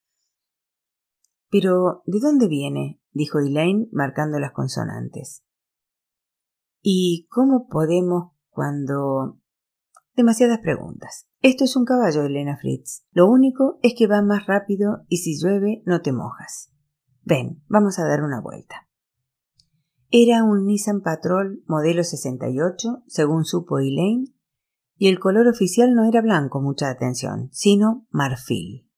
[1.50, 3.00] Pero, ¿de dónde viene?
[3.12, 5.44] dijo Elaine, marcando las consonantes.
[6.82, 9.40] ¿Y cómo podemos cuando...
[10.18, 11.28] Demasiadas preguntas.
[11.44, 13.06] Esto es un caballo, Elena Fritz.
[13.12, 16.72] Lo único es que va más rápido y si llueve no te mojas.
[17.24, 18.88] Ven, vamos a dar una vuelta.
[20.10, 24.34] Era un Nissan Patrol modelo 68, según supo Elaine,
[24.96, 28.90] y el color oficial no era blanco, mucha atención, sino marfil.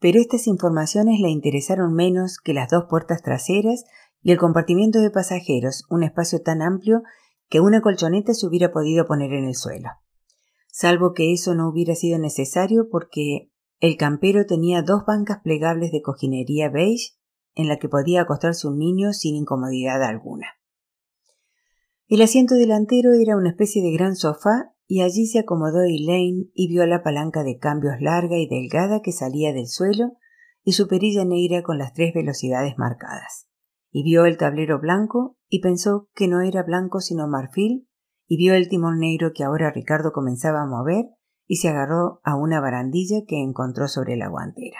[0.00, 3.84] Pero estas informaciones le interesaron menos que las dos puertas traseras
[4.20, 7.04] y el compartimiento de pasajeros, un espacio tan amplio
[7.52, 9.90] que una colchoneta se hubiera podido poner en el suelo.
[10.68, 16.00] Salvo que eso no hubiera sido necesario porque el campero tenía dos bancas plegables de
[16.00, 17.10] cojinería beige
[17.54, 20.46] en la que podía acostarse un niño sin incomodidad alguna.
[22.08, 26.68] El asiento delantero era una especie de gran sofá y allí se acomodó Elaine y
[26.68, 30.12] vio la palanca de cambios larga y delgada que salía del suelo
[30.64, 33.51] y su perilla negra con las tres velocidades marcadas
[33.92, 37.88] y vio el tablero blanco y pensó que no era blanco sino marfil
[38.26, 41.04] y vio el timón negro que ahora Ricardo comenzaba a mover
[41.46, 44.78] y se agarró a una barandilla que encontró sobre la guantera.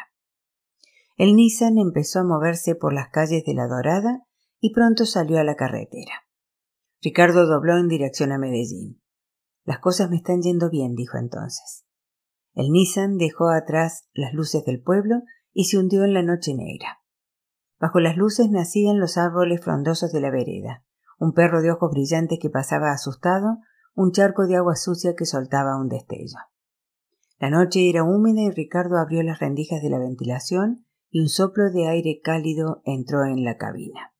[1.16, 4.27] El Nissan empezó a moverse por las calles de la Dorada
[4.59, 6.25] y pronto salió a la carretera.
[7.03, 9.03] Ricardo dobló en dirección a Medellín.
[9.64, 11.85] Las cosas me están yendo bien, dijo entonces.
[12.55, 15.22] El Nissan dejó atrás las luces del pueblo
[15.53, 17.02] y se hundió en la noche negra.
[17.83, 20.85] Bajo las luces nacían los árboles frondosos de la vereda,
[21.18, 23.59] un perro de ojos brillantes que pasaba asustado,
[23.97, 26.38] un charco de agua sucia que soltaba un destello.
[27.40, 31.73] La noche era húmeda y Ricardo abrió las rendijas de la ventilación y un soplo
[31.73, 34.14] de aire cálido entró en la cabina.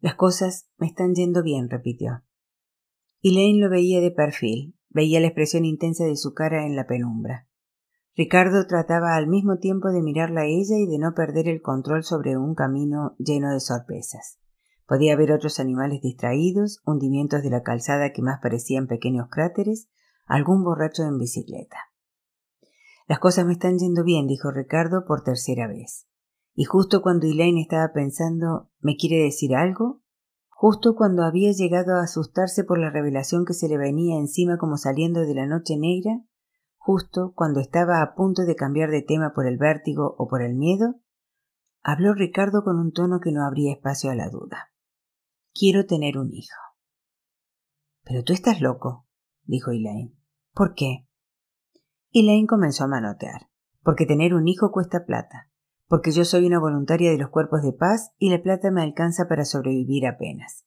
[0.00, 2.22] Las cosas me están yendo bien, repitió.
[3.22, 7.48] Elaine lo veía de perfil, veía la expresión intensa de su cara en la penumbra.
[8.16, 12.02] Ricardo trataba al mismo tiempo de mirarla a ella y de no perder el control
[12.02, 14.38] sobre un camino lleno de sorpresas.
[14.86, 19.90] Podía ver otros animales distraídos, hundimientos de la calzada que más parecían pequeños cráteres,
[20.24, 21.76] algún borracho en bicicleta.
[23.06, 26.08] Las cosas me están yendo bien, dijo Ricardo por tercera vez.
[26.54, 30.00] Y justo cuando Elaine estaba pensando ¿me quiere decir algo?
[30.48, 34.78] Justo cuando había llegado a asustarse por la revelación que se le venía encima como
[34.78, 36.22] saliendo de la noche negra,
[36.86, 40.54] justo cuando estaba a punto de cambiar de tema por el vértigo o por el
[40.54, 41.00] miedo,
[41.82, 44.70] habló Ricardo con un tono que no abría espacio a la duda.
[45.52, 46.54] Quiero tener un hijo.
[48.04, 49.04] Pero tú estás loco,
[49.42, 50.16] dijo Elaine.
[50.54, 51.08] ¿Por qué?
[52.12, 53.48] Elaine comenzó a manotear.
[53.82, 55.50] Porque tener un hijo cuesta plata.
[55.88, 59.26] Porque yo soy una voluntaria de los cuerpos de paz y la plata me alcanza
[59.26, 60.64] para sobrevivir apenas.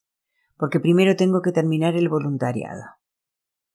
[0.57, 2.83] Porque primero tengo que terminar el voluntariado.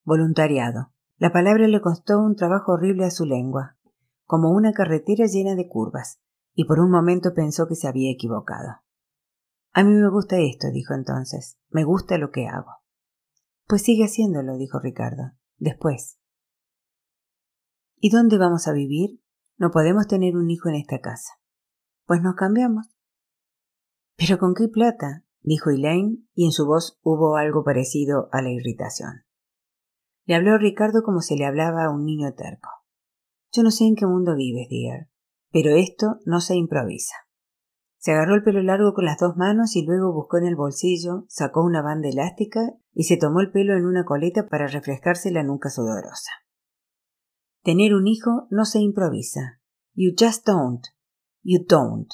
[0.02, 0.93] Voluntariado.
[1.16, 3.76] La palabra le costó un trabajo horrible a su lengua,
[4.24, 6.20] como una carretera llena de curvas,
[6.54, 8.80] y por un momento pensó que se había equivocado.
[9.72, 11.58] A mí me gusta esto, dijo entonces.
[11.68, 12.70] Me gusta lo que hago.
[13.66, 15.32] Pues sigue haciéndolo, dijo Ricardo.
[15.58, 16.18] Después.
[17.96, 19.20] ¿Y dónde vamos a vivir?
[19.56, 21.32] No podemos tener un hijo en esta casa.
[22.06, 22.86] Pues nos cambiamos.
[24.16, 25.24] ¿Pero con qué plata?
[25.42, 29.23] dijo Elaine, y en su voz hubo algo parecido a la irritación.
[30.26, 32.70] Le habló Ricardo como se le hablaba a un niño terco.
[33.52, 35.08] Yo no sé en qué mundo vives, dear,
[35.50, 37.14] pero esto no se improvisa.
[37.98, 41.24] Se agarró el pelo largo con las dos manos y luego buscó en el bolsillo,
[41.28, 42.60] sacó una banda elástica
[42.92, 46.30] y se tomó el pelo en una coleta para refrescarse la nuca sudorosa.
[47.62, 49.60] Tener un hijo no se improvisa.
[49.94, 50.84] You just don't.
[51.42, 52.10] You don't.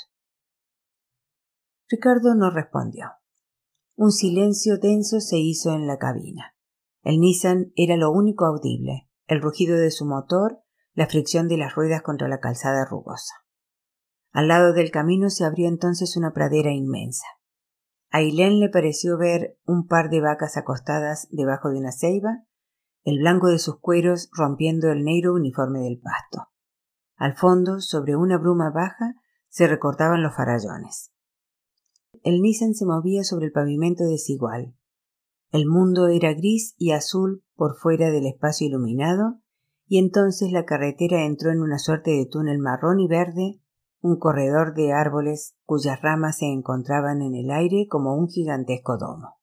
[1.88, 3.06] Ricardo no respondió.
[3.96, 6.54] Un silencio denso se hizo en la cabina.
[7.02, 10.60] El Nissan era lo único audible, el rugido de su motor,
[10.92, 13.34] la fricción de las ruedas contra la calzada rugosa.
[14.32, 17.24] Al lado del camino se abrió entonces una pradera inmensa.
[18.10, 22.44] A Ailén le pareció ver un par de vacas acostadas debajo de una ceiba,
[23.04, 26.48] el blanco de sus cueros rompiendo el negro uniforme del pasto.
[27.16, 29.14] Al fondo, sobre una bruma baja,
[29.48, 31.12] se recortaban los farallones.
[32.22, 34.74] El Nissan se movía sobre el pavimento desigual,
[35.50, 39.40] el mundo era gris y azul por fuera del espacio iluminado,
[39.86, 43.60] y entonces la carretera entró en una suerte de túnel marrón y verde,
[44.00, 49.40] un corredor de árboles cuyas ramas se encontraban en el aire como un gigantesco domo.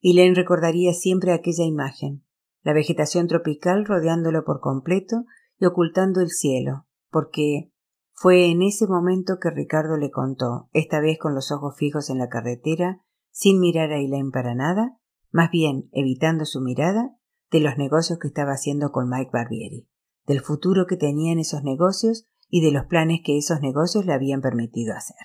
[0.00, 2.24] Y Len recordaría siempre aquella imagen,
[2.62, 5.24] la vegetación tropical rodeándolo por completo
[5.58, 7.72] y ocultando el cielo, porque
[8.12, 12.18] fue en ese momento que Ricardo le contó, esta vez con los ojos fijos en
[12.18, 13.02] la carretera,
[13.32, 14.98] sin mirar a Elaine para nada,
[15.30, 17.16] más bien evitando su mirada,
[17.50, 19.88] de los negocios que estaba haciendo con Mike Barbieri,
[20.26, 24.12] del futuro que tenía en esos negocios y de los planes que esos negocios le
[24.12, 25.16] habían permitido hacer.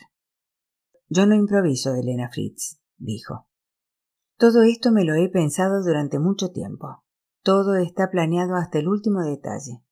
[1.09, 3.47] Yo no improviso, Elena Fritz, dijo.
[4.37, 7.03] Todo esto me lo he pensado durante mucho tiempo.
[7.43, 9.83] Todo está planeado hasta el último detalle.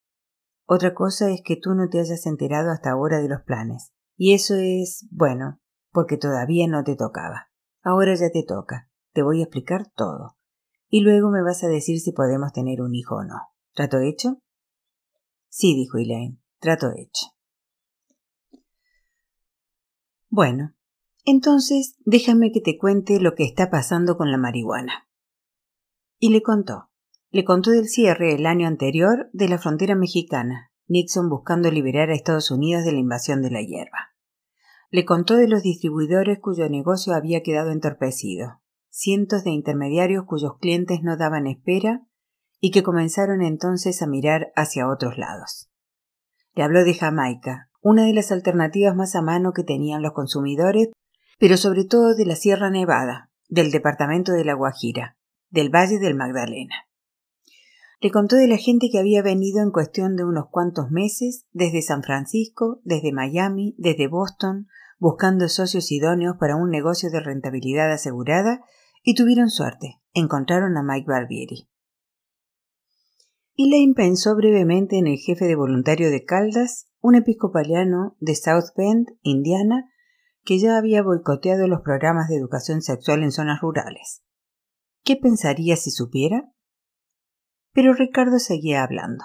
[0.65, 3.93] Otra cosa es que tú no te hayas enterado hasta ahora de los planes.
[4.17, 5.61] Y eso es, bueno,
[5.91, 7.49] porque todavía no te tocaba.
[7.86, 8.89] Ahora ya te toca.
[9.13, 10.36] Te voy a explicar todo.
[10.89, 13.36] Y luego me vas a decir si podemos tener un hijo o no.
[13.75, 14.41] ¿Trato hecho?
[15.49, 16.41] Sí, dijo Elaine.
[16.59, 17.27] Trato hecho.
[20.29, 20.73] Bueno,
[21.25, 25.07] entonces déjame que te cuente lo que está pasando con la marihuana.
[26.17, 26.89] Y le contó.
[27.29, 32.15] Le contó del cierre el año anterior de la frontera mexicana, Nixon buscando liberar a
[32.15, 34.14] Estados Unidos de la invasión de la hierba.
[34.95, 41.01] Le contó de los distribuidores cuyo negocio había quedado entorpecido, cientos de intermediarios cuyos clientes
[41.03, 42.07] no daban espera
[42.61, 45.69] y que comenzaron entonces a mirar hacia otros lados.
[46.53, 50.91] Le habló de Jamaica, una de las alternativas más a mano que tenían los consumidores
[51.37, 55.17] pero sobre todo de la Sierra Nevada, del departamento de La Guajira,
[55.49, 56.87] del Valle del Magdalena.
[57.99, 61.81] Le contó de la gente que había venido en cuestión de unos cuantos meses, desde
[61.81, 64.67] San Francisco, desde Miami, desde Boston,
[64.97, 68.61] buscando socios idóneos para un negocio de rentabilidad asegurada,
[69.03, 71.69] y tuvieron suerte, encontraron a Mike Barbieri.
[73.57, 79.07] Elaine pensó brevemente en el jefe de voluntario de Caldas, un episcopaliano de South Bend,
[79.21, 79.89] Indiana,
[80.43, 84.23] que ya había boicoteado los programas de educación sexual en zonas rurales.
[85.03, 86.51] ¿Qué pensaría si supiera?
[87.71, 89.23] Pero Ricardo seguía hablando.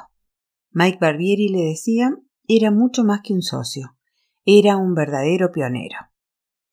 [0.73, 2.11] Mike Barbieri le decía
[2.47, 3.97] era mucho más que un socio,
[4.45, 5.97] era un verdadero pionero.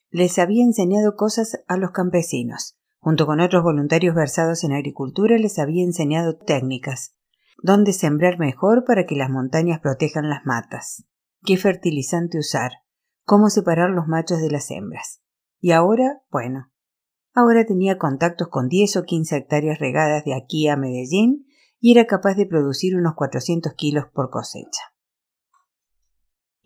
[0.10, 2.78] Les había enseñado cosas a los campesinos.
[3.00, 7.16] Junto con otros voluntarios versados en agricultura les había enseñado técnicas,
[7.62, 11.06] dónde sembrar mejor para que las montañas protejan las matas,
[11.46, 12.72] qué fertilizante usar,
[13.24, 15.22] cómo separar los machos de las hembras.
[15.60, 16.72] Y ahora, bueno,
[17.34, 21.46] ahora tenía contactos con 10 o 15 hectáreas regadas de aquí a Medellín
[21.80, 24.82] y era capaz de producir unos 400 kilos por cosecha.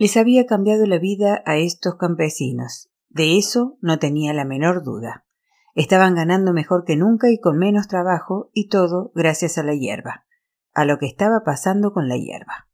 [0.02, 2.90] Les había cambiado la vida a estos campesinos.
[3.10, 5.28] De eso no tenía la menor duda.
[5.76, 10.26] Estaban ganando mejor que nunca y con menos trabajo, y todo gracias a la hierba
[10.74, 12.68] a lo que estaba pasando con la hierba.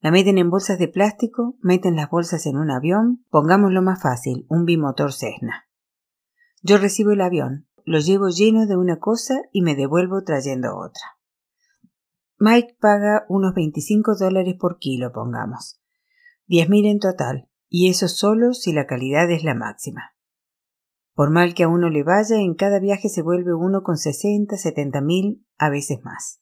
[0.00, 4.44] La meten en bolsas de plástico, meten las bolsas en un avión, pongámoslo más fácil,
[4.50, 5.70] un bimotor Cessna.
[6.60, 11.16] Yo recibo el avión, lo llevo lleno de una cosa y me devuelvo trayendo otra.
[12.36, 15.80] Mike paga unos 25 dólares por kilo, pongamos.
[16.48, 20.14] 10.000 en total, y eso solo si la calidad es la máxima.
[21.14, 24.56] Por mal que a uno le vaya, en cada viaje se vuelve uno con 60,
[24.56, 26.40] 70 mil, a veces más.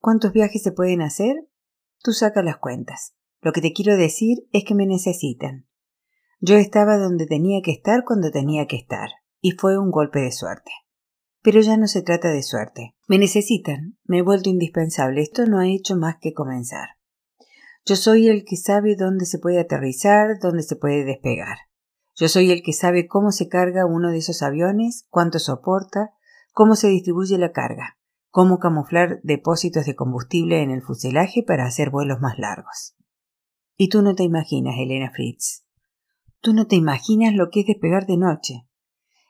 [0.00, 1.36] ¿Cuántos viajes se pueden hacer?
[2.02, 3.14] Tú saca las cuentas.
[3.40, 5.66] Lo que te quiero decir es que me necesitan.
[6.40, 9.10] Yo estaba donde tenía que estar cuando tenía que estar,
[9.40, 10.72] y fue un golpe de suerte.
[11.42, 12.96] Pero ya no se trata de suerte.
[13.06, 16.88] Me necesitan, me he vuelto indispensable, esto no ha hecho más que comenzar.
[17.84, 21.58] Yo soy el que sabe dónde se puede aterrizar, dónde se puede despegar.
[22.16, 26.12] Yo soy el que sabe cómo se carga uno de esos aviones, cuánto soporta,
[26.52, 27.96] cómo se distribuye la carga
[28.34, 32.96] cómo camuflar depósitos de combustible en el fuselaje para hacer vuelos más largos.
[33.76, 35.64] Y tú no te imaginas, Elena Fritz.
[36.40, 38.66] Tú no te imaginas lo que es despegar de noche.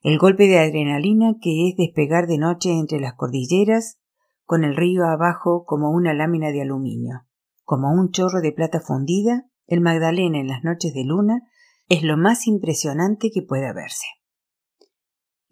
[0.02, 3.98] El golpe de adrenalina que es despegar de noche entre las cordilleras,
[4.44, 7.26] con el río abajo como una lámina de aluminio,
[7.64, 11.42] como un chorro de plata fundida, el Magdalena en las noches de luna,
[11.88, 14.06] es lo más impresionante que pueda verse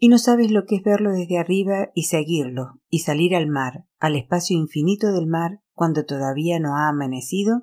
[0.03, 3.85] y no sabes lo que es verlo desde arriba y seguirlo, y salir al mar,
[3.99, 7.61] al espacio infinito del mar, cuando todavía no ha amanecido,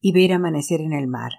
[0.00, 1.32] y ver amanecer en el mar,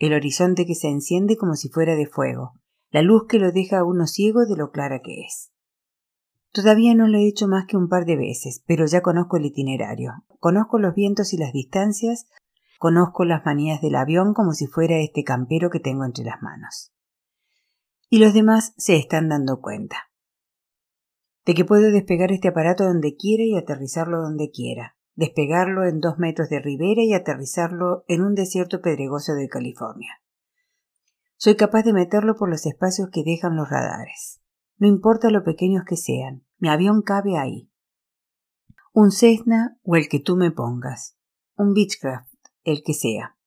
[0.00, 2.54] el horizonte que se enciende como si fuera de fuego,
[2.90, 5.52] la luz que lo deja a uno ciego de lo clara que es.
[6.50, 9.46] Todavía no lo he hecho más que un par de veces, pero ya conozco el
[9.46, 10.10] itinerario,
[10.40, 12.26] conozco los vientos y las distancias,
[12.80, 16.92] conozco las manías del avión como si fuera este campero que tengo entre las manos
[18.10, 20.10] y los demás se están dando cuenta.
[21.46, 26.18] De que puedo despegar este aparato donde quiera y aterrizarlo donde quiera, despegarlo en dos
[26.18, 30.20] metros de ribera y aterrizarlo en un desierto pedregoso de California.
[31.36, 34.42] Soy capaz de meterlo por los espacios que dejan los radares.
[34.76, 37.69] No importa lo pequeños que sean, mi avión cabe ahí.
[39.02, 41.16] Un Cessna o el que tú me pongas.
[41.56, 42.34] Un Beechcraft,
[42.64, 43.38] el que sea.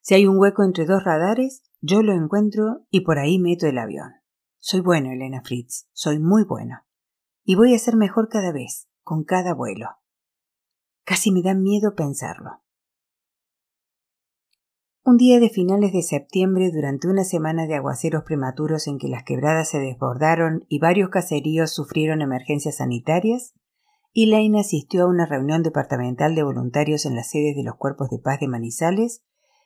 [0.00, 3.78] Si hay un hueco entre dos radares, yo lo encuentro y por ahí meto el
[3.78, 4.10] avión.
[4.58, 6.80] Soy bueno, Elena Fritz, soy muy bueno.
[7.44, 9.86] Y voy a ser mejor cada vez, con cada vuelo.
[11.04, 12.64] Casi me da miedo pensarlo.
[15.04, 19.22] Un día de finales de septiembre, durante una semana de aguaceros prematuros en que las
[19.22, 23.54] quebradas se desbordaron y varios caseríos sufrieron emergencias sanitarias,
[24.14, 28.18] Elaine asistió a una reunión departamental de voluntarios en las sedes de los cuerpos de
[28.18, 29.24] paz de Manizales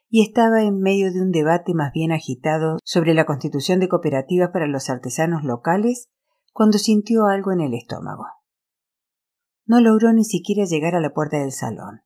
[0.08, 4.50] y estaba en medio de un debate más bien agitado sobre la constitución de cooperativas
[4.52, 6.10] para los artesanos locales
[6.52, 8.24] cuando sintió algo en el estómago.
[9.64, 12.02] No logró ni siquiera llegar a la puerta del salón.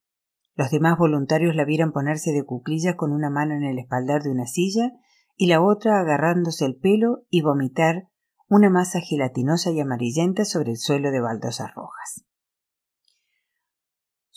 [0.54, 4.30] Los demás voluntarios la vieron ponerse de cuclillas con una mano en el espaldar de
[4.30, 4.92] una silla
[5.36, 8.08] y la otra agarrándose el pelo y vomitar
[8.48, 12.24] una masa gelatinosa y amarillenta sobre el suelo de baldosas rojas.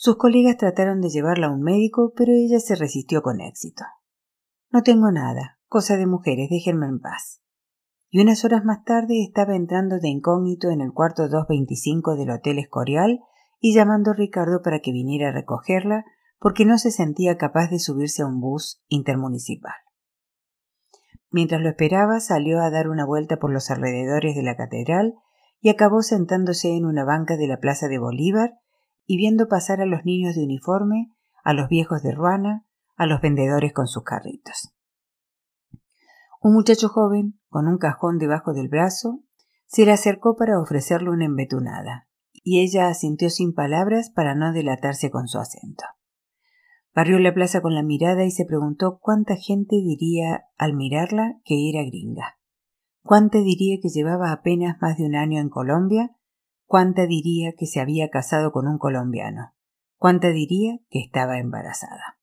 [0.04, 3.84] Sus colegas trataron de llevarla a un médico, pero ella se resistió con éxito.
[4.70, 7.40] No tengo nada, cosa de mujeres, déjenme en paz.
[8.10, 12.58] Y unas horas más tarde estaba entrando de incógnito en el cuarto 225 del Hotel
[12.58, 13.20] Escorial
[13.60, 16.04] y llamando a Ricardo para que viniera a recogerla
[16.38, 19.72] porque no se sentía capaz de subirse a un bus intermunicipal.
[21.30, 25.14] Mientras lo esperaba, salió a dar una vuelta por los alrededores de la catedral
[25.62, 28.60] y acabó sentándose en una banca de la plaza de Bolívar
[29.06, 31.10] y viendo pasar a los niños de uniforme,
[31.42, 34.74] a los viejos de ruana, a los vendedores con sus carritos.
[36.40, 39.22] Un muchacho joven, con un cajón debajo del brazo,
[39.66, 45.10] se le acercó para ofrecerle una embetunada, y ella asintió sin palabras para no delatarse
[45.10, 45.84] con su acento.
[46.94, 51.68] Barrió la plaza con la mirada y se preguntó cuánta gente diría al mirarla que
[51.68, 52.38] era gringa.
[53.02, 56.16] ¿Cuánta diría que llevaba apenas más de un año en Colombia?
[56.66, 59.54] ¿Cuánta diría que se había casado con un colombiano?
[59.96, 62.18] ¿Cuánta diría que estaba embarazada?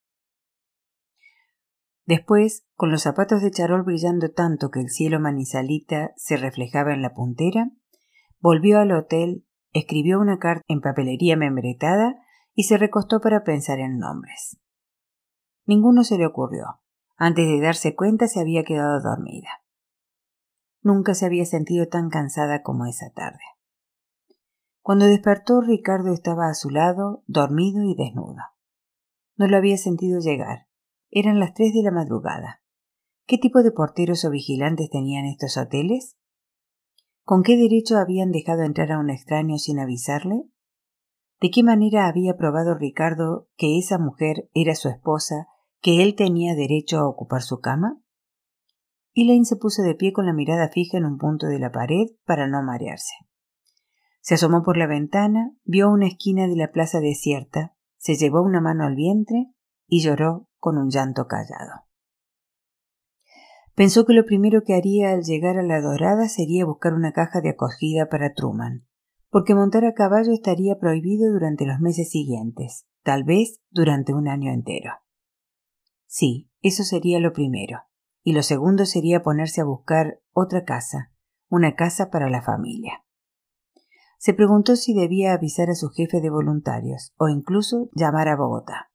[2.05, 7.01] Después, con los zapatos de charol brillando tanto que el cielo manizalita se reflejaba en
[7.01, 7.71] la puntera,
[8.39, 12.15] volvió al hotel, escribió una carta en papelería membretada
[12.53, 14.59] y se recostó para pensar en nombres.
[15.65, 16.81] Ninguno se le ocurrió.
[17.15, 19.63] Antes de darse cuenta se había quedado dormida.
[20.81, 23.43] Nunca se había sentido tan cansada como esa tarde.
[24.81, 28.41] Cuando despertó, Ricardo estaba a su lado, dormido y desnudo.
[29.37, 30.67] No lo había sentido llegar.
[31.11, 32.61] Eran las tres de la madrugada.
[33.27, 36.17] ¿Qué tipo de porteros o vigilantes tenían estos hoteles?
[37.23, 40.43] ¿Con qué derecho habían dejado entrar a un extraño sin avisarle?
[41.39, 45.47] ¿De qué manera había probado Ricardo que esa mujer era su esposa,
[45.79, 48.01] que él tenía derecho a ocupar su cama?
[49.13, 52.07] Elaine se puso de pie con la mirada fija en un punto de la pared
[52.25, 53.13] para no marearse.
[54.21, 58.61] Se asomó por la ventana, vio una esquina de la plaza desierta, se llevó una
[58.61, 59.51] mano al vientre
[59.87, 61.85] y lloró con un llanto callado.
[63.75, 67.41] Pensó que lo primero que haría al llegar a la dorada sería buscar una caja
[67.41, 68.85] de acogida para Truman,
[69.29, 74.51] porque montar a caballo estaría prohibido durante los meses siguientes, tal vez durante un año
[74.51, 74.91] entero.
[76.05, 77.83] Sí, eso sería lo primero
[78.23, 81.11] y lo segundo sería ponerse a buscar otra casa,
[81.49, 83.00] una casa para la familia.
[84.21, 88.91] Se preguntó si debía avisar a su jefe de voluntarios o incluso llamar a Bogotá.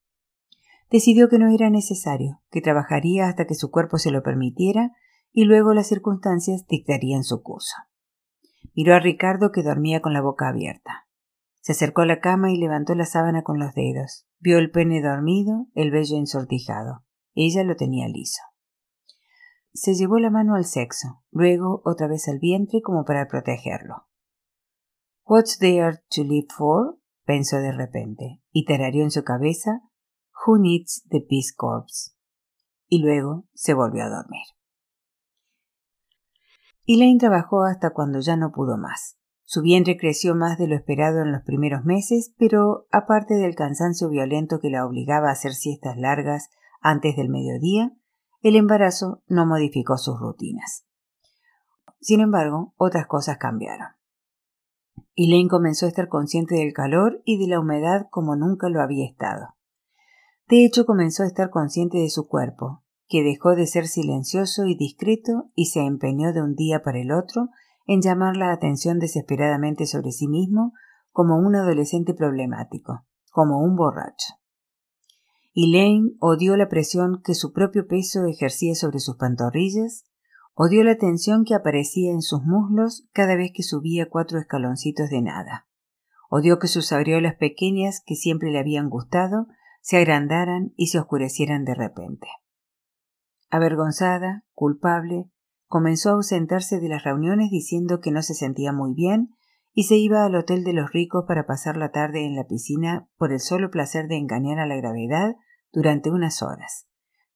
[0.89, 4.93] Decidió que no era necesario, que trabajaría hasta que su cuerpo se lo permitiera
[5.33, 7.75] y luego las circunstancias dictarían su curso.
[8.77, 11.09] Miró a Ricardo que dormía con la boca abierta.
[11.61, 14.29] Se acercó a la cama y levantó la sábana con los dedos.
[14.39, 17.03] Vio el pene dormido, el vello ensortijado.
[17.35, 18.43] Ella lo tenía liso.
[19.73, 24.07] Se llevó la mano al sexo, luego otra vez al vientre como para protegerlo.
[25.29, 27.01] What's there to live for?
[27.25, 29.81] pensó de repente, y tarareó en su cabeza
[30.47, 32.17] Who needs the Peace Corps?
[32.87, 34.45] Y luego se volvió a dormir.
[36.87, 39.19] Elaine trabajó hasta cuando ya no pudo más.
[39.43, 44.09] Su vientre creció más de lo esperado en los primeros meses, pero aparte del cansancio
[44.09, 46.51] violento que la obligaba a hacer siestas largas
[46.81, 47.91] antes del mediodía,
[48.43, 50.87] el embarazo no modificó sus rutinas.
[52.01, 53.96] Sin embargo, otras cosas cambiaron.
[55.17, 59.07] Elaine comenzó a estar consciente del calor y de la humedad como nunca lo había
[59.07, 59.55] estado.
[60.47, 64.77] De hecho, comenzó a estar consciente de su cuerpo, que dejó de ser silencioso y
[64.77, 67.49] discreto y se empeñó de un día para el otro
[67.87, 70.73] en llamar la atención desesperadamente sobre sí mismo
[71.13, 74.35] como un adolescente problemático, como un borracho.
[75.55, 80.05] Elaine odió la presión que su propio peso ejercía sobre sus pantorrillas,
[80.59, 85.21] odió la tensión que aparecía en sus muslos cada vez que subía cuatro escaloncitos de
[85.21, 85.69] nada.
[86.31, 89.47] Odió que sus aureolas pequeñas, que siempre le habían gustado,
[89.83, 92.27] se agrandaran y se oscurecieran de repente.
[93.51, 95.31] Avergonzada, culpable,
[95.67, 99.37] comenzó a ausentarse de las reuniones diciendo que no se sentía muy bien
[99.75, 103.11] y se iba al hotel de los ricos para pasar la tarde en la piscina
[103.19, 105.37] por el solo placer de engañar a la gravedad
[105.71, 106.89] durante unas horas,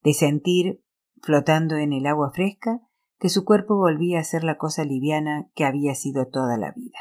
[0.03, 0.83] de sentir,
[1.23, 2.81] flotando en el agua fresca,
[3.21, 6.99] que su cuerpo volvía a ser la cosa liviana que había sido toda la vida.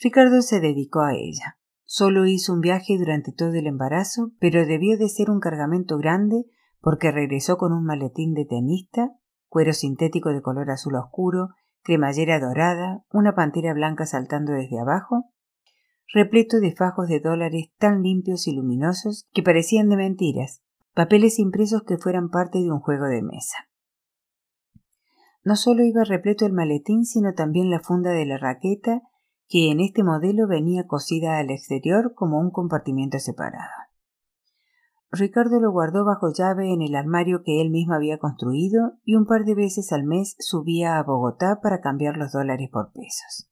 [0.00, 1.58] Ricardo se dedicó a ella.
[1.84, 6.46] Solo hizo un viaje durante todo el embarazo, pero debió de ser un cargamento grande
[6.80, 9.12] porque regresó con un maletín de tenista,
[9.48, 11.50] cuero sintético de color azul oscuro,
[11.82, 15.30] cremallera dorada, una pantera blanca saltando desde abajo
[16.14, 20.62] repleto de fajos de dólares tan limpios y luminosos que parecían de mentiras,
[20.94, 23.68] papeles impresos que fueran parte de un juego de mesa.
[25.44, 29.02] No solo iba repleto el maletín, sino también la funda de la raqueta,
[29.46, 33.70] que en este modelo venía cosida al exterior como un compartimiento separado.
[35.10, 39.26] Ricardo lo guardó bajo llave en el armario que él mismo había construido y un
[39.26, 43.48] par de veces al mes subía a Bogotá para cambiar los dólares por pesos.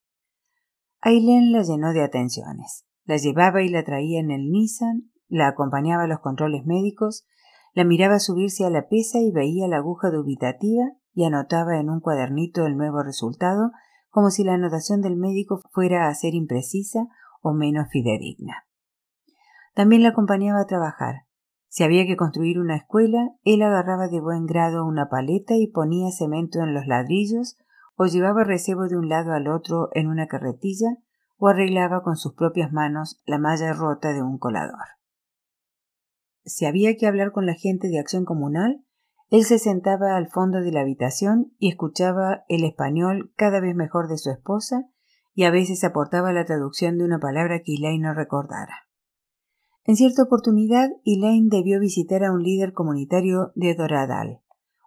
[1.03, 2.87] Aileen la llenó de atenciones.
[3.05, 7.27] La llevaba y la traía en el Nissan, la acompañaba a los controles médicos,
[7.75, 12.01] La miraba subirse a la pesa y veía la aguja dubitativa y anotaba en un
[12.01, 13.71] cuadernito el nuevo resultado
[14.11, 17.09] como si la anotación del médico fuera a ser imprecisa
[17.41, 18.67] o menos fidedigna.
[19.75, 21.27] También la acompañaba a trabajar.
[21.69, 26.11] Si había que construir una escuela, él agarraba de buen grado una paleta y ponía
[26.11, 27.57] cemento en los ladrillos,
[27.97, 30.99] o llevaba recebo de un lado al otro en una carretilla,
[31.39, 34.85] o arreglaba con sus propias manos la malla rota de un colador.
[36.45, 38.85] Si había que hablar con la gente de acción comunal,
[39.33, 44.09] él se sentaba al fondo de la habitación y escuchaba el español cada vez mejor
[44.09, 44.91] de su esposa
[45.33, 48.91] y a veces aportaba la traducción de una palabra que Elaine no recordara.
[49.85, 54.43] En cierta oportunidad, Elaine debió visitar a un líder comunitario de Doradal,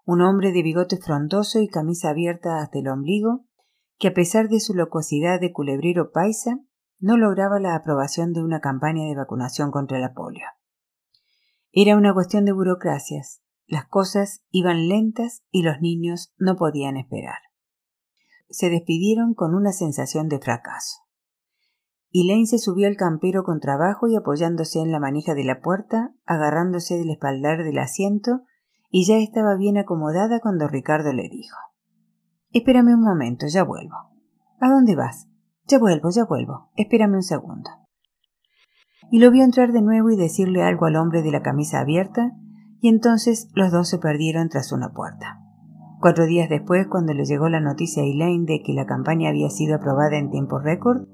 [0.05, 3.47] un hombre de bigote frondoso y camisa abierta hasta el ombligo,
[3.97, 6.59] que a pesar de su locuacidad de culebrero paisa,
[6.99, 10.45] no lograba la aprobación de una campaña de vacunación contra la polio.
[11.71, 13.41] Era una cuestión de burocracias.
[13.67, 17.39] Las cosas iban lentas y los niños no podían esperar.
[18.49, 21.01] Se despidieron con una sensación de fracaso.
[22.13, 26.13] Elaine se subió al campero con trabajo y apoyándose en la manija de la puerta,
[26.25, 28.43] agarrándose del espaldar del asiento,
[28.89, 31.57] y ya estaba bien acomodada cuando Ricardo le dijo
[32.51, 33.95] Espérame un momento, ya vuelvo.
[34.61, 35.27] ¿A dónde vas?
[35.67, 36.69] Ya vuelvo, ya vuelvo.
[36.77, 37.69] Espérame un segundo.
[39.11, 42.31] Y lo vio entrar de nuevo y decirle algo al hombre de la camisa abierta,
[42.85, 45.41] y entonces los dos se perdieron tras una puerta.
[45.99, 49.49] Cuatro días después, cuando le llegó la noticia a Elaine de que la campaña había
[49.49, 51.07] sido aprobada en tiempo récord,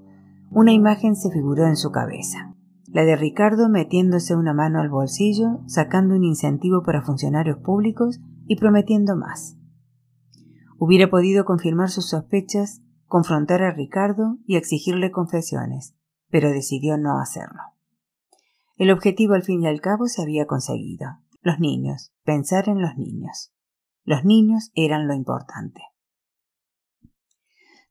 [0.50, 2.54] una imagen se figuró en su cabeza.
[2.88, 8.58] La de Ricardo metiéndose una mano al bolsillo, sacando un incentivo para funcionarios públicos y
[8.58, 9.56] prometiendo más.
[10.78, 15.96] Hubiera podido confirmar sus sospechas, confrontar a Ricardo y exigirle confesiones,
[16.30, 17.62] pero decidió no hacerlo.
[18.76, 21.08] El objetivo al fin y al cabo se había conseguido.
[21.42, 23.52] Los niños, pensar en los niños.
[24.04, 25.82] Los niños eran lo importante.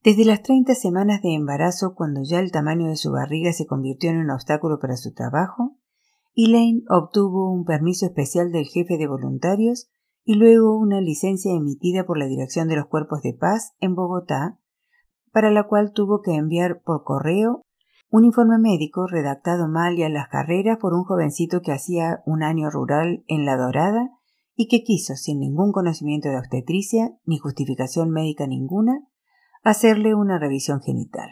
[0.05, 4.11] Desde las treinta semanas de embarazo, cuando ya el tamaño de su barriga se convirtió
[4.11, 5.76] en un obstáculo para su trabajo,
[6.34, 9.90] Elaine obtuvo un permiso especial del jefe de voluntarios
[10.24, 14.61] y luego una licencia emitida por la Dirección de los Cuerpos de Paz en Bogotá,
[15.32, 17.62] para la cual tuvo que enviar por correo
[18.11, 22.42] un informe médico redactado mal y a las carreras por un jovencito que hacía un
[22.42, 24.11] año rural en La Dorada
[24.56, 29.06] y que quiso, sin ningún conocimiento de obstetricia ni justificación médica ninguna,
[29.62, 31.30] hacerle una revisión genital.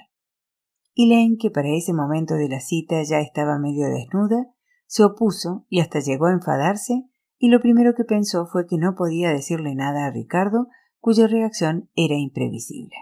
[0.95, 4.47] Elaine, que para ese momento de la cita ya estaba medio desnuda,
[4.87, 7.09] se opuso y hasta llegó a enfadarse
[7.39, 10.69] y lo primero que pensó fue que no podía decirle nada a Ricardo,
[11.01, 12.95] cuya reacción era imprevisible.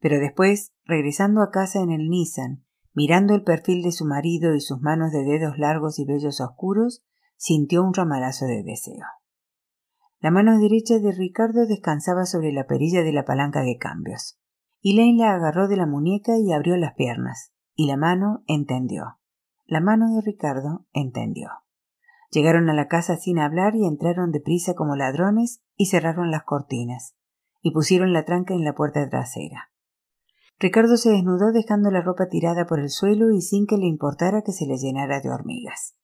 [0.00, 2.63] Pero después, regresando a casa en el Nissan,
[2.94, 7.04] mirando el perfil de su marido y sus manos de dedos largos y bellos oscuros,
[7.36, 9.04] sintió un ramalazo de deseo.
[10.20, 14.38] La mano derecha de Ricardo descansaba sobre la perilla de la palanca de cambios.
[14.82, 19.18] Elaine la agarró de la muñeca y abrió las piernas, y la mano entendió.
[19.66, 21.50] La mano de Ricardo entendió.
[22.30, 27.16] Llegaron a la casa sin hablar y entraron deprisa como ladrones y cerraron las cortinas,
[27.60, 29.73] y pusieron la tranca en la puerta trasera.
[30.58, 34.42] Ricardo se desnudó dejando la ropa tirada por el suelo y sin que le importara
[34.42, 35.96] que se le llenara de hormigas.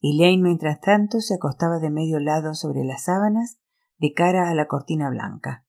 [0.00, 3.58] Elaine, mientras tanto, se acostaba de medio lado sobre las sábanas,
[3.98, 5.66] de cara a la cortina blanca,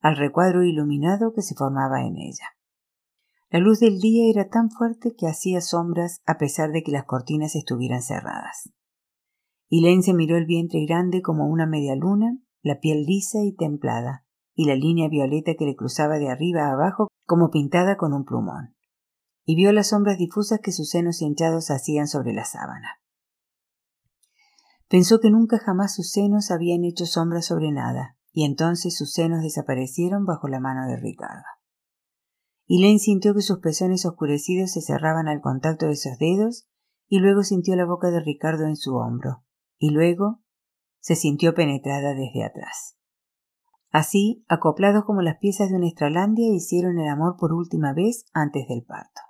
[0.00, 2.56] al recuadro iluminado que se formaba en ella.
[3.48, 7.04] La luz del día era tan fuerte que hacía sombras a pesar de que las
[7.04, 8.70] cortinas estuvieran cerradas.
[9.70, 14.26] Elaine se miró el vientre grande como una media luna, la piel lisa y templada,
[14.54, 18.24] y la línea violeta que le cruzaba de arriba a abajo como pintada con un
[18.24, 18.74] plumón.
[19.44, 23.00] Y vio las sombras difusas que sus senos hinchados hacían sobre la sábana.
[24.88, 29.44] Pensó que nunca jamás sus senos habían hecho sombra sobre nada, y entonces sus senos
[29.44, 31.44] desaparecieron bajo la mano de Ricardo.
[32.66, 36.66] Elaine sintió que sus pezones oscurecidos se cerraban al contacto de sus dedos,
[37.06, 39.44] y luego sintió la boca de Ricardo en su hombro,
[39.78, 40.42] y luego
[40.98, 42.96] se sintió penetrada desde atrás.
[43.90, 48.68] Así, acoplados como las piezas de una estralandia, hicieron el amor por última vez antes
[48.68, 49.29] del parto.